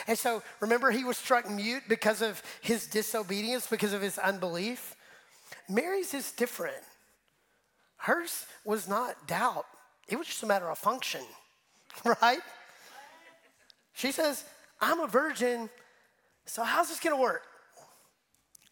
[0.06, 4.94] And so remember, he was struck mute because of his disobedience, because of his unbelief.
[5.68, 6.76] Mary's is different.
[7.98, 9.66] Hers was not doubt,
[10.08, 11.22] it was just a matter of function,
[12.22, 12.40] right?
[13.92, 14.44] She says,
[14.80, 15.68] I'm a virgin,
[16.46, 17.42] so how's this gonna work?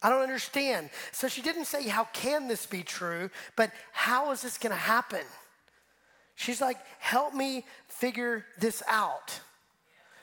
[0.01, 0.89] I don't understand.
[1.11, 3.29] So she didn't say, How can this be true?
[3.55, 5.25] But how is this gonna happen?
[6.37, 9.41] She's like, Help me figure this out.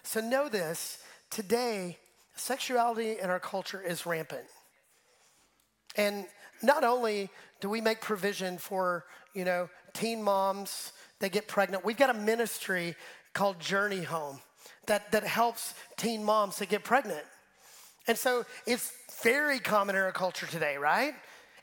[0.02, 0.98] So know this
[1.30, 1.98] today,
[2.36, 4.46] sexuality in our culture is rampant.
[5.96, 6.26] And
[6.62, 9.04] not only do we make provision for,
[9.34, 12.94] you know, teen moms that get pregnant, we've got a ministry
[13.32, 14.40] called Journey Home
[14.86, 17.24] that, that helps teen moms to get pregnant.
[18.06, 18.92] And so it's
[19.22, 21.14] very common in our culture today, right?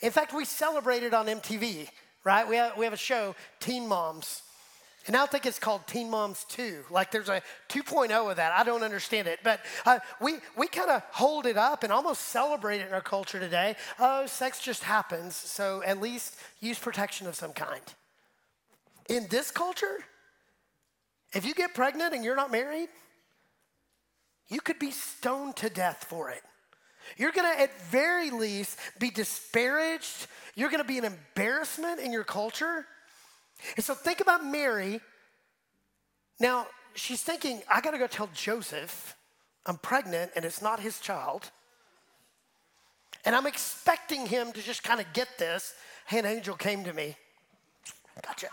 [0.02, 1.88] In fact, we celebrate it on MTV,
[2.24, 2.48] right?
[2.48, 4.44] We have, we have a show, Teen Moms.
[5.08, 6.86] And I think it's called Teen Moms 2.
[6.92, 8.52] Like there's a 2.0 of that.
[8.54, 9.40] I don't understand it.
[9.44, 13.02] But uh, we, we kind of hold it up and almost celebrate it in our
[13.02, 13.76] culture today.
[14.00, 15.36] Oh, sex just happens.
[15.36, 17.82] So at least use protection of some kind.
[19.10, 19.98] In this culture,
[21.34, 22.90] if you get pregnant and you're not married,
[24.50, 26.42] you could be stoned to death for it.
[27.18, 30.28] You're gonna, at very least, be disparaged.
[30.56, 32.86] You're gonna be an embarrassment in your culture.
[33.76, 35.02] And so think about Mary.
[36.40, 39.16] Now, she's thinking, I gotta go tell Joseph
[39.66, 41.52] I'm pregnant and it's not his child.
[43.24, 45.74] And I'm expecting him to just kind of get this.
[46.08, 47.16] Hey, an angel came to me.
[48.26, 48.48] Gotcha.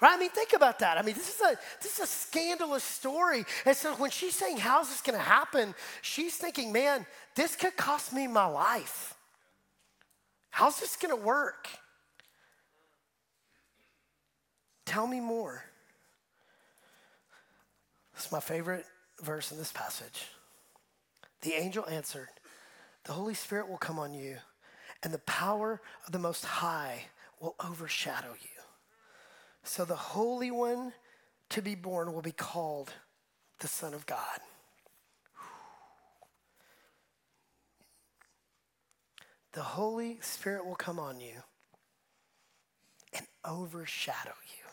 [0.00, 0.14] Right?
[0.14, 0.96] I mean, think about that.
[0.96, 3.44] I mean, this is a this is a scandalous story.
[3.64, 7.04] And so when she's saying, "How's this going to happen?" She's thinking, "Man,
[7.34, 9.14] this could cost me my life.
[10.50, 11.68] How's this going to work?"
[14.88, 15.64] Tell me more.
[18.16, 18.86] It's my favorite
[19.22, 20.28] verse in this passage.
[21.42, 22.30] The angel answered,
[23.04, 24.38] The Holy Spirit will come on you,
[25.02, 27.04] and the power of the Most High
[27.38, 28.62] will overshadow you.
[29.62, 30.94] So the Holy One
[31.50, 32.94] to be born will be called
[33.60, 34.40] the Son of God.
[39.58, 41.34] The Holy Spirit will come on you
[43.12, 44.64] and overshadow you.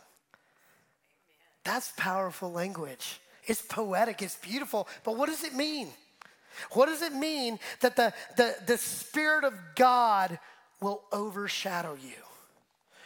[1.63, 3.19] That's powerful language.
[3.47, 5.88] It's poetic, it's beautiful, but what does it mean?
[6.73, 10.38] What does it mean that the, the, the Spirit of God
[10.79, 12.21] will overshadow you?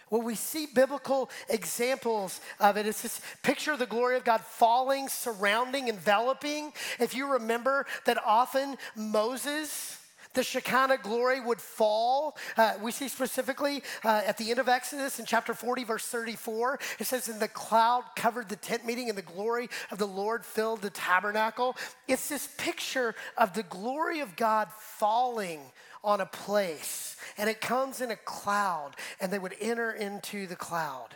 [0.09, 2.87] Well, we see biblical examples of it.
[2.87, 6.73] It's this picture of the glory of God falling, surrounding, enveloping.
[6.99, 9.98] If you remember that often Moses,
[10.33, 12.37] the Shekinah glory would fall.
[12.55, 16.79] Uh, we see specifically uh, at the end of Exodus in chapter 40, verse 34,
[16.99, 20.45] it says, And the cloud covered the tent meeting, and the glory of the Lord
[20.45, 21.75] filled the tabernacle.
[22.07, 25.61] It's this picture of the glory of God falling
[26.03, 30.55] on a place, and it comes in a cloud, and they would enter into the
[30.55, 31.15] cloud.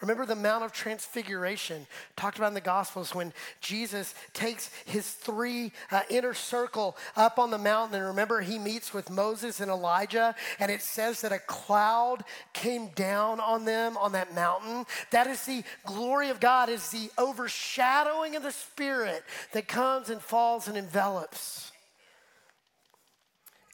[0.00, 1.86] Remember the Mount of Transfiguration,
[2.16, 7.50] talked about in the Gospels when Jesus takes his three uh, inner circle up on
[7.50, 7.98] the mountain.
[7.98, 12.88] And remember, he meets with Moses and Elijah, and it says that a cloud came
[12.88, 14.84] down on them on that mountain.
[15.12, 20.20] That is the glory of God, is the overshadowing of the Spirit that comes and
[20.20, 21.72] falls and envelops.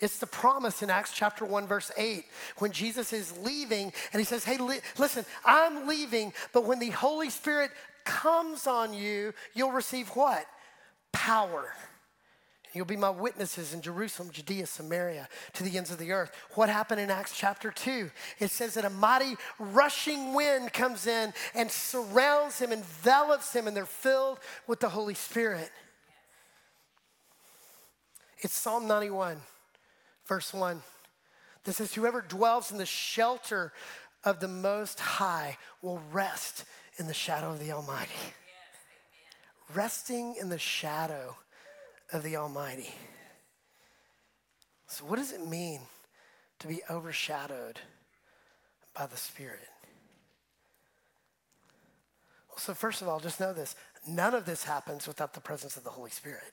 [0.02, 2.24] It's the promise in Acts chapter 1, verse 8,
[2.58, 6.90] when Jesus is leaving and he says, Hey, li- listen, I'm leaving, but when the
[6.90, 7.70] Holy Spirit
[8.04, 10.44] comes on you, you'll receive what?
[11.12, 11.72] Power.
[12.72, 16.32] You'll be my witnesses in Jerusalem, Judea, Samaria, to the ends of the earth.
[16.54, 18.10] What happened in Acts chapter 2?
[18.40, 23.76] It says that a mighty rushing wind comes in and surrounds him, envelops him, and
[23.76, 25.70] they're filled with the Holy Spirit.
[28.40, 29.40] It's Psalm 91
[30.26, 30.82] verse 1.
[31.64, 33.72] This says, Whoever dwells in the shelter
[34.24, 36.64] of the Most High will rest
[36.96, 38.10] in the shadow of the Almighty.
[38.16, 41.36] Yes, Resting in the shadow
[42.12, 42.90] of the Almighty.
[44.86, 45.80] So, what does it mean
[46.58, 47.80] to be overshadowed
[48.94, 49.68] by the Spirit?
[52.48, 53.74] Well, so, first of all, just know this
[54.06, 56.52] none of this happens without the presence of the Holy Spirit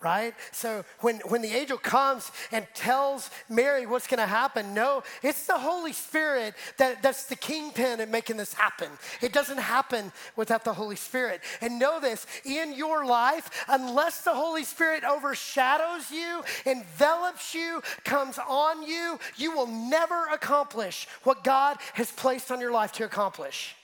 [0.00, 0.34] right?
[0.52, 5.46] So when, when the angel comes and tells Mary what's going to happen, no, it's
[5.46, 8.88] the Holy Spirit that, that's the kingpin in making this happen.
[9.20, 11.40] It doesn't happen without the Holy Spirit.
[11.60, 18.38] And know this in your life, unless the Holy Spirit overshadows you, envelops you, comes
[18.48, 23.74] on you, you will never accomplish what God has placed on your life to accomplish.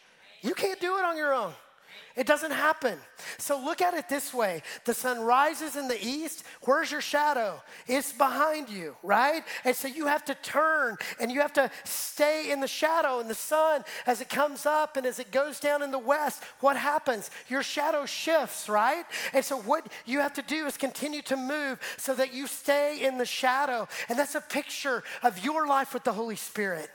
[0.43, 1.55] You can't do it on your own.
[2.17, 2.97] It doesn't happen.
[3.39, 6.45] So look at it this way the sun rises in the east.
[6.63, 7.61] Where's your shadow?
[7.89, 9.43] It's behind you, right?
[9.65, 13.19] And so you have to turn and you have to stay in the shadow.
[13.19, 16.45] And the sun, as it comes up and as it goes down in the west,
[16.61, 17.31] what happens?
[17.49, 19.05] Your shadow shifts, right?
[19.33, 23.05] And so what you have to do is continue to move so that you stay
[23.05, 23.89] in the shadow.
[24.09, 26.91] And that's a picture of your life with the Holy Spirit.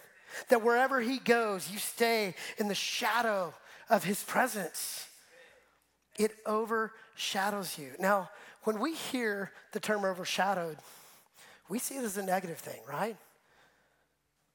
[0.48, 3.54] That wherever He goes, you stay in the shadow
[3.90, 5.09] of His presence
[6.20, 7.92] it overshadows you.
[7.98, 8.30] Now,
[8.66, 10.78] when we hear the term overshadowed,
[11.70, 13.16] we see it as a negative thing, right?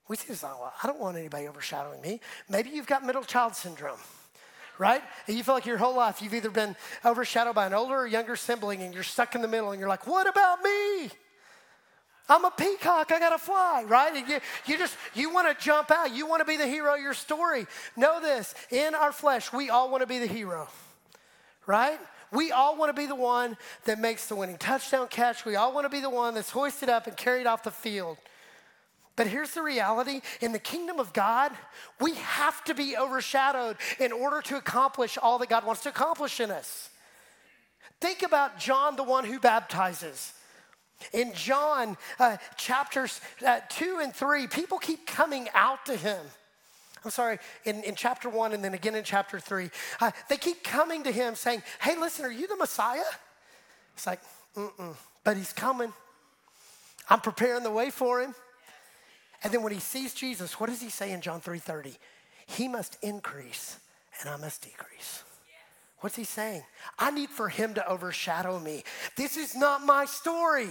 [0.07, 2.21] We see this, oh, I don't want anybody overshadowing me.
[2.51, 3.99] Maybe you've got middle child syndrome,
[4.79, 5.03] right?
[5.27, 8.07] And you feel like your whole life you've either been overshadowed by an older or
[8.07, 11.09] younger sibling and you're stuck in the middle and you're like, what about me?
[12.29, 14.15] I'm a peacock, I gotta fly, right?
[14.15, 17.15] And you, you just, you wanna jump out, you wanna be the hero of your
[17.15, 17.67] story.
[17.97, 20.69] Know this, in our flesh, we all wanna be the hero
[21.67, 21.99] right?
[22.31, 25.45] We all want to be the one that makes the winning touchdown catch.
[25.45, 28.19] We all want to be the one that's hoisted up and carried off the field.
[29.17, 31.53] But here's the reality in the kingdom of God,
[32.01, 36.41] we have to be overshadowed in order to accomplish all that God wants to accomplish
[36.41, 36.91] in us.
[38.01, 40.33] Think about John, the one who baptizes.
[41.13, 46.21] In John uh, chapters uh, two and three, people keep coming out to him.
[47.05, 50.65] I'm sorry, in, in chapter one and then again in chapter three, uh, they keep
[50.65, 53.03] coming to him saying, Hey, listen, are you the Messiah?
[53.95, 54.21] It's like,
[54.57, 55.93] Mm-mm, but he's coming.
[57.09, 58.35] I'm preparing the way for him.
[59.43, 61.97] And then when he sees Jesus, what does he say in John 3:30?
[62.47, 63.79] He must increase
[64.21, 65.23] and I must decrease.
[66.01, 66.63] What's he saying?
[66.99, 68.85] I need for him to overshadow me.
[69.17, 70.69] This is not my story.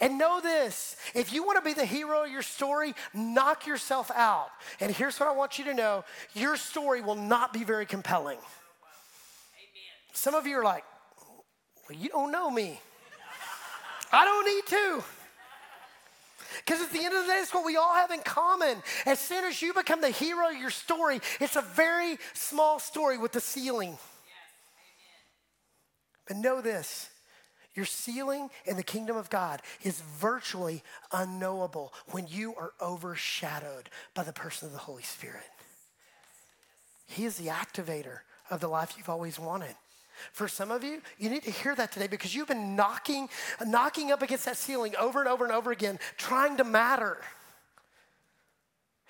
[0.00, 4.10] And know this if you want to be the hero of your story, knock yourself
[4.14, 4.48] out.
[4.80, 8.38] And here's what I want you to know your story will not be very compelling.
[10.12, 10.84] Some of you are like,
[11.88, 12.80] well, you don't know me.
[14.12, 15.04] I don't need to.
[16.64, 18.82] Because at the end of the day, it's what we all have in common.
[19.06, 23.18] As soon as you become the hero of your story, it's a very small story
[23.18, 23.90] with the ceiling.
[23.90, 23.98] Yes,
[26.26, 27.09] but know this
[27.74, 34.22] your ceiling in the kingdom of God is virtually unknowable when you are overshadowed by
[34.24, 35.44] the person of the Holy Spirit.
[37.06, 39.74] He is the activator of the life you've always wanted.
[40.32, 43.28] For some of you, you need to hear that today because you've been knocking,
[43.64, 47.18] knocking up against that ceiling over and over and over again, trying to matter.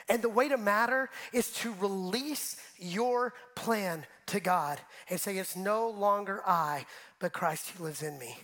[0.09, 5.57] And the way to matter is to release your plan to God and say, It's
[5.57, 6.87] no longer I,
[7.19, 8.37] but Christ who lives in me.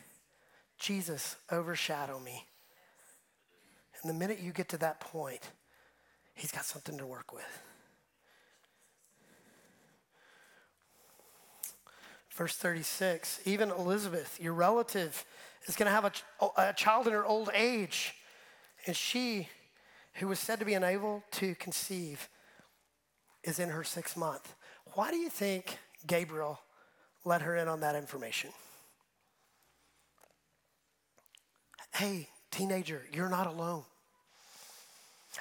[0.78, 2.44] Jesus, overshadow me.
[4.02, 5.50] And the minute you get to that point,
[6.34, 7.62] he's got something to work with.
[12.30, 15.24] Verse 36 even Elizabeth, your relative,
[15.66, 18.14] is going to have a, oh, a, child in her old age.
[18.86, 19.48] And she,
[20.14, 22.28] who was said to be unable to conceive,
[23.42, 24.54] is in her sixth month.
[24.92, 26.60] Why do you think Gabriel
[27.24, 28.50] let her in on that information?
[31.96, 33.82] Hey, teenager, you're not alone.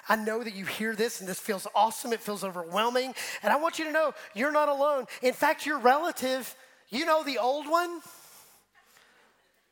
[0.08, 3.58] I know that you hear this and this feels awesome, it feels overwhelming, and I
[3.58, 5.06] want you to know you're not alone.
[5.22, 6.54] In fact, your relative,
[6.90, 8.02] you know the old one?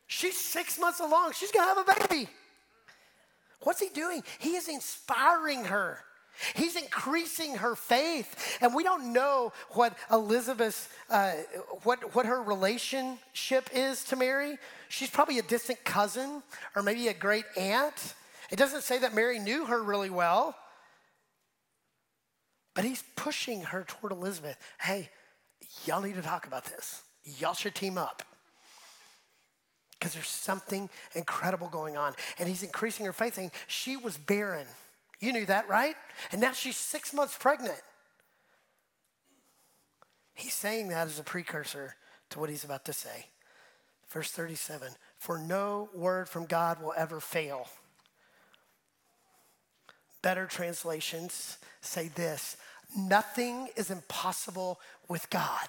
[0.07, 2.29] She's six months along, she's gonna have a baby.
[3.61, 4.23] What's he doing?
[4.39, 5.99] He is inspiring her.
[6.55, 8.57] He's increasing her faith.
[8.59, 11.31] And we don't know what Elizabeth's, uh,
[11.83, 14.57] what, what her relationship is to Mary.
[14.93, 16.43] She's probably a distant cousin
[16.75, 18.13] or maybe a great aunt.
[18.51, 20.55] It doesn't say that Mary knew her really well.
[22.75, 24.55] But he's pushing her toward Elizabeth.
[24.79, 25.09] Hey,
[25.85, 27.01] y'all need to talk about this.
[27.23, 28.21] Y'all should team up.
[29.97, 32.13] Because there's something incredible going on.
[32.37, 34.67] And he's increasing her faith, saying she was barren.
[35.19, 35.95] You knew that, right?
[36.31, 37.81] And now she's six months pregnant.
[40.35, 41.95] He's saying that as a precursor
[42.29, 43.25] to what he's about to say.
[44.13, 47.67] Verse 37 For no word from God will ever fail.
[50.21, 52.55] Better translations say this
[52.95, 55.67] nothing is impossible with God.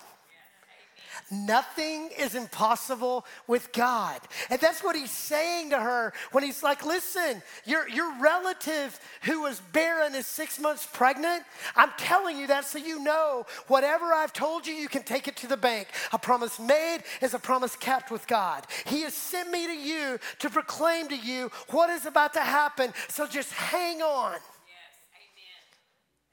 [1.30, 4.20] Nothing is impossible with God.
[4.50, 9.42] And that's what he's saying to her when he's like, listen, your, your relative who
[9.42, 11.42] was barren is six months pregnant.
[11.76, 15.36] I'm telling you that so you know whatever I've told you, you can take it
[15.36, 15.88] to the bank.
[16.12, 18.66] A promise made is a promise kept with God.
[18.86, 22.92] He has sent me to you to proclaim to you what is about to happen.
[23.08, 24.32] So just hang on.
[24.32, 24.40] Yes,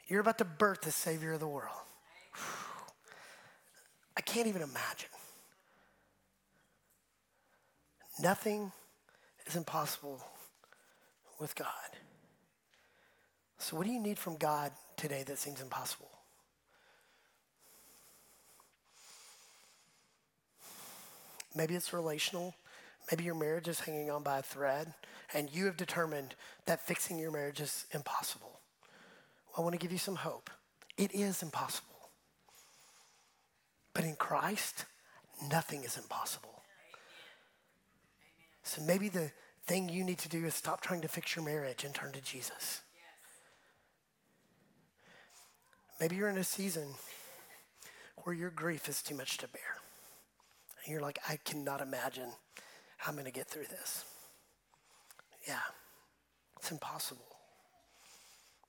[0.07, 1.75] You're about to birth the Savior of the world.
[4.15, 5.09] I can't even imagine.
[8.21, 8.71] Nothing
[9.47, 10.21] is impossible
[11.39, 11.67] with God.
[13.57, 16.09] So, what do you need from God today that seems impossible?
[21.55, 22.55] Maybe it's relational.
[23.11, 24.93] Maybe your marriage is hanging on by a thread,
[25.33, 26.35] and you have determined
[26.65, 28.59] that fixing your marriage is impossible.
[29.57, 30.49] I want to give you some hope.
[30.97, 31.90] It is impossible.
[33.93, 34.85] But in Christ,
[35.49, 36.63] nothing is impossible.
[38.63, 39.31] So maybe the
[39.65, 42.21] thing you need to do is stop trying to fix your marriage and turn to
[42.21, 42.81] Jesus.
[45.99, 46.87] Maybe you're in a season
[48.23, 49.77] where your grief is too much to bear.
[50.83, 52.29] And you're like, I cannot imagine
[52.97, 54.05] how I'm going to get through this.
[55.47, 55.59] Yeah,
[56.57, 57.25] it's impossible.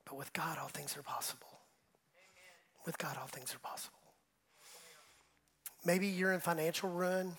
[0.05, 1.47] But with God, all things are possible.
[2.85, 4.02] With God, all things are possible.
[5.85, 7.33] Maybe you're in financial ruin.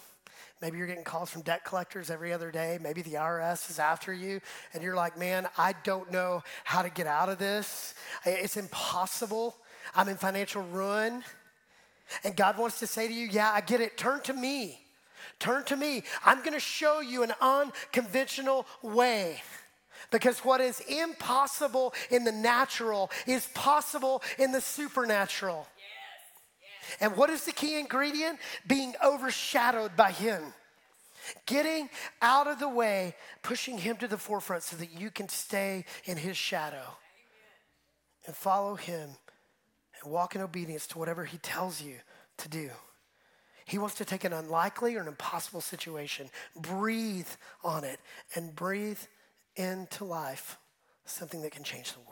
[0.62, 2.80] Maybe you're getting calls from debt collectors every other day.
[2.82, 4.40] Maybe the IRS is after you,
[4.74, 7.94] and you're like, man, I don't know how to get out of this.
[8.26, 9.56] It's impossible.
[9.94, 11.24] I'm in financial ruin.
[12.24, 13.98] And God wants to say to you, yeah, I get it.
[13.98, 14.80] Turn to me.
[15.40, 16.04] Turn to me.
[16.26, 19.42] I'm going to show you an unconventional way.
[20.12, 25.68] Because what is impossible in the natural is possible in the supernatural.
[27.00, 28.40] And what is the key ingredient?
[28.68, 30.42] Being overshadowed by Him.
[31.46, 31.90] Getting
[32.22, 36.18] out of the way, pushing Him to the forefront so that you can stay in
[36.18, 36.84] His shadow
[38.26, 39.10] and follow Him
[40.02, 41.96] and walk in obedience to whatever He tells you
[42.38, 42.70] to do.
[43.66, 47.30] He wants to take an unlikely or an impossible situation, breathe
[47.64, 48.00] on it,
[48.36, 49.00] and breathe
[49.56, 50.58] into life
[51.06, 52.10] something that can change the world.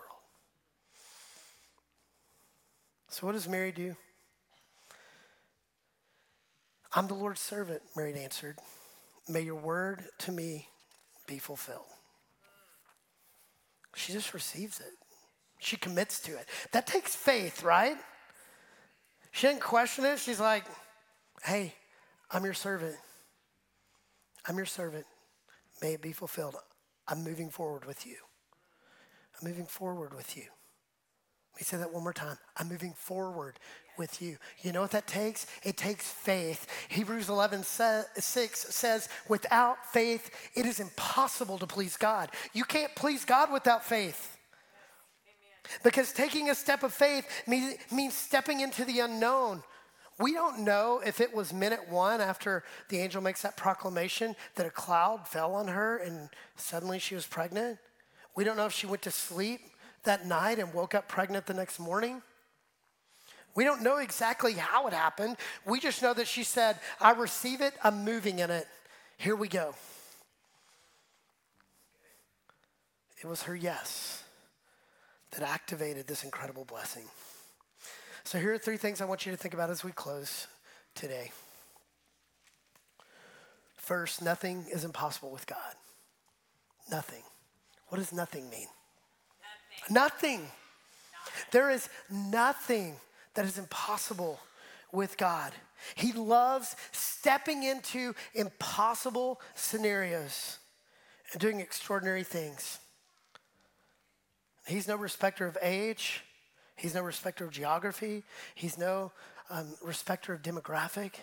[3.09, 3.95] So, what does Mary do?
[6.93, 8.57] I'm the Lord's servant, Mary answered.
[9.29, 10.67] May your word to me
[11.27, 11.85] be fulfilled.
[13.95, 14.93] She just receives it.
[15.59, 16.47] She commits to it.
[16.71, 17.97] That takes faith, right?
[19.31, 20.19] She didn't question it.
[20.19, 20.65] She's like,
[21.43, 21.73] hey,
[22.31, 22.95] I'm your servant.
[24.47, 25.05] I'm your servant.
[25.81, 26.55] May it be fulfilled.
[27.07, 28.17] I'm moving forward with you.
[29.39, 30.45] I'm moving forward with you.
[31.53, 32.37] Let me say that one more time.
[32.57, 33.59] I'm moving forward
[33.97, 34.37] with you.
[34.61, 35.45] You know what that takes?
[35.63, 36.67] It takes faith.
[36.89, 42.29] Hebrews 11 6 says, without faith, it is impossible to please God.
[42.53, 44.37] You can't please God without faith.
[45.83, 49.61] Because taking a step of faith means, means stepping into the unknown.
[50.19, 54.65] We don't know if it was minute one after the angel makes that proclamation that
[54.65, 57.77] a cloud fell on her and suddenly she was pregnant.
[58.35, 59.61] We don't know if she went to sleep
[60.03, 62.21] that night and woke up pregnant the next morning.
[63.53, 65.37] We don't know exactly how it happened.
[65.65, 68.67] We just know that she said, I receive it, I'm moving in it.
[69.17, 69.75] Here we go.
[73.21, 74.23] It was her yes
[75.31, 77.05] that activated this incredible blessing.
[78.23, 80.47] So, here are three things I want you to think about as we close
[80.95, 81.31] today.
[83.75, 85.57] First, nothing is impossible with God.
[86.89, 87.23] Nothing.
[87.89, 88.67] What does nothing mean?
[89.89, 90.47] Nothing.
[91.51, 92.95] There is nothing
[93.33, 94.39] that is impossible
[94.91, 95.53] with God.
[95.95, 100.59] He loves stepping into impossible scenarios
[101.31, 102.79] and doing extraordinary things.
[104.67, 106.23] He's no respecter of age.
[106.75, 108.23] He's no respecter of geography.
[108.55, 109.11] He's no
[109.49, 111.13] um, respecter of demographic.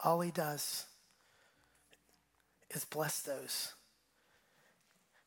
[0.00, 0.86] All he does
[2.70, 3.74] is bless those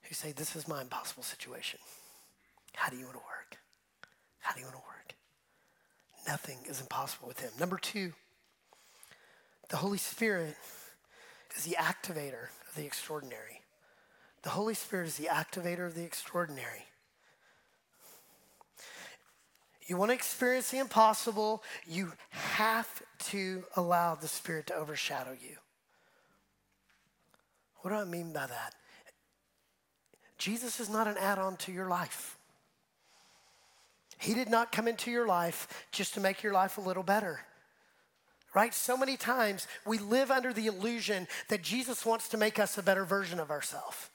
[0.03, 1.79] who say, This is my impossible situation.
[2.73, 3.57] How do you want to work?
[4.39, 5.15] How do you want to work?
[6.27, 7.51] Nothing is impossible with him.
[7.59, 8.13] Number two,
[9.69, 10.55] the Holy Spirit
[11.55, 13.61] is the activator of the extraordinary.
[14.43, 16.85] The Holy Spirit is the activator of the extraordinary.
[19.87, 25.55] You want to experience the impossible, you have to allow the Spirit to overshadow you.
[27.81, 28.73] What do I mean by that?
[30.37, 32.36] Jesus is not an add on to your life.
[34.17, 37.41] He did not come into your life just to make your life a little better,
[38.53, 38.73] right?
[38.73, 42.83] So many times we live under the illusion that Jesus wants to make us a
[42.83, 44.09] better version of ourselves.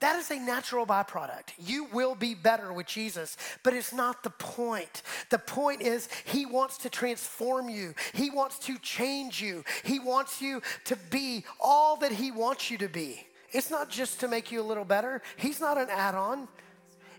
[0.00, 1.52] That is a natural byproduct.
[1.58, 5.02] You will be better with Jesus, but it's not the point.
[5.30, 10.40] The point is, He wants to transform you, He wants to change you, He wants
[10.40, 13.26] you to be all that He wants you to be.
[13.50, 16.48] It's not just to make you a little better, He's not an add on.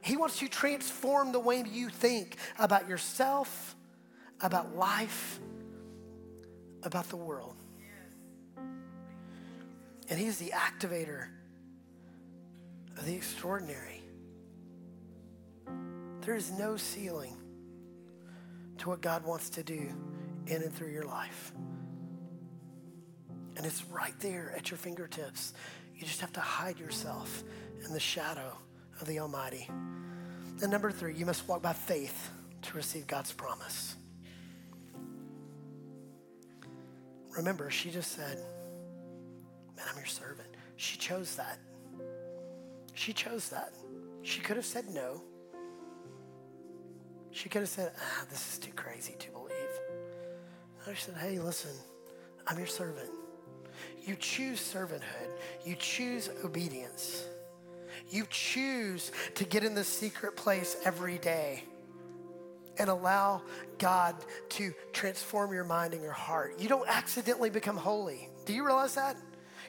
[0.02, 3.76] He wants to transform the way you think about yourself,
[4.42, 5.40] about life,
[6.84, 7.56] about the world.
[10.10, 11.28] And He's the activator
[12.98, 14.02] of the extraordinary.
[16.22, 17.38] There is no ceiling
[18.80, 19.90] to what God wants to do
[20.48, 21.52] in and through your life.
[23.58, 25.54] And it's right there at your fingertips.
[25.96, 27.44] You just have to hide yourself
[27.86, 28.58] in the shadow
[29.02, 29.70] of the Almighty.
[30.62, 32.32] And number three, you must walk by faith
[32.64, 33.96] to receive God's promise.
[37.36, 38.38] Remember, she just said,
[39.78, 40.50] Man, I'm your servant.
[40.76, 41.58] She chose that.
[42.94, 43.74] She chose that.
[44.24, 45.22] She could have said no.
[47.32, 49.50] She could have said, ah, this is too crazy to believe.
[50.86, 51.72] No, she said, hey, listen,
[52.48, 53.10] I'm your servant.
[54.04, 55.30] You choose servanthood,
[55.64, 57.29] you choose obedience.
[58.10, 61.64] You choose to get in the secret place every day
[62.78, 63.42] and allow
[63.78, 64.16] God
[64.50, 66.56] to transform your mind and your heart.
[66.60, 68.30] You don't accidentally become holy.
[68.46, 69.18] Do you realize that?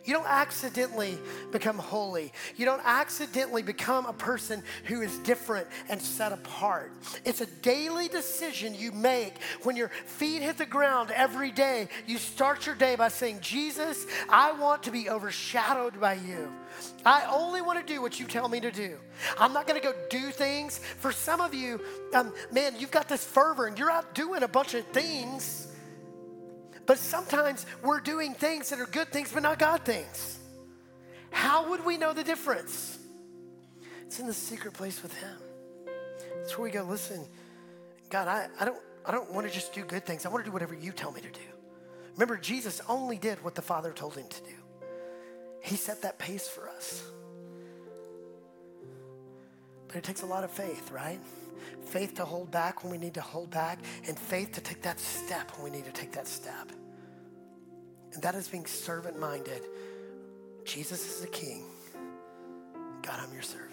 [0.05, 1.18] You don't accidentally
[1.53, 2.32] become holy.
[2.57, 6.92] You don't accidentally become a person who is different and set apart.
[7.24, 11.88] It's a daily decision you make when your feet hit the ground every day.
[12.07, 16.51] You start your day by saying, Jesus, I want to be overshadowed by you.
[17.05, 18.96] I only want to do what you tell me to do.
[19.38, 20.78] I'm not going to go do things.
[20.98, 21.80] For some of you,
[22.14, 25.70] um, man, you've got this fervor and you're out doing a bunch of things
[26.91, 30.41] but sometimes we're doing things that are good things, but not God things.
[31.30, 32.99] How would we know the difference?
[34.07, 35.36] It's in the secret place with Him.
[36.43, 37.24] It's where we go, listen,
[38.09, 40.26] God, I, I don't, I don't want to just do good things.
[40.26, 41.38] I want to do whatever you tell me to do.
[42.14, 44.57] Remember, Jesus only did what the Father told him to do.
[45.62, 47.05] He set that pace for us.
[49.86, 51.20] But it takes a lot of faith, right?
[51.84, 53.78] Faith to hold back when we need to hold back,
[54.09, 56.72] and faith to take that step when we need to take that step.
[58.15, 59.63] And that is being servant minded.
[60.65, 61.65] Jesus is the king.
[63.03, 63.70] God, I'm your servant.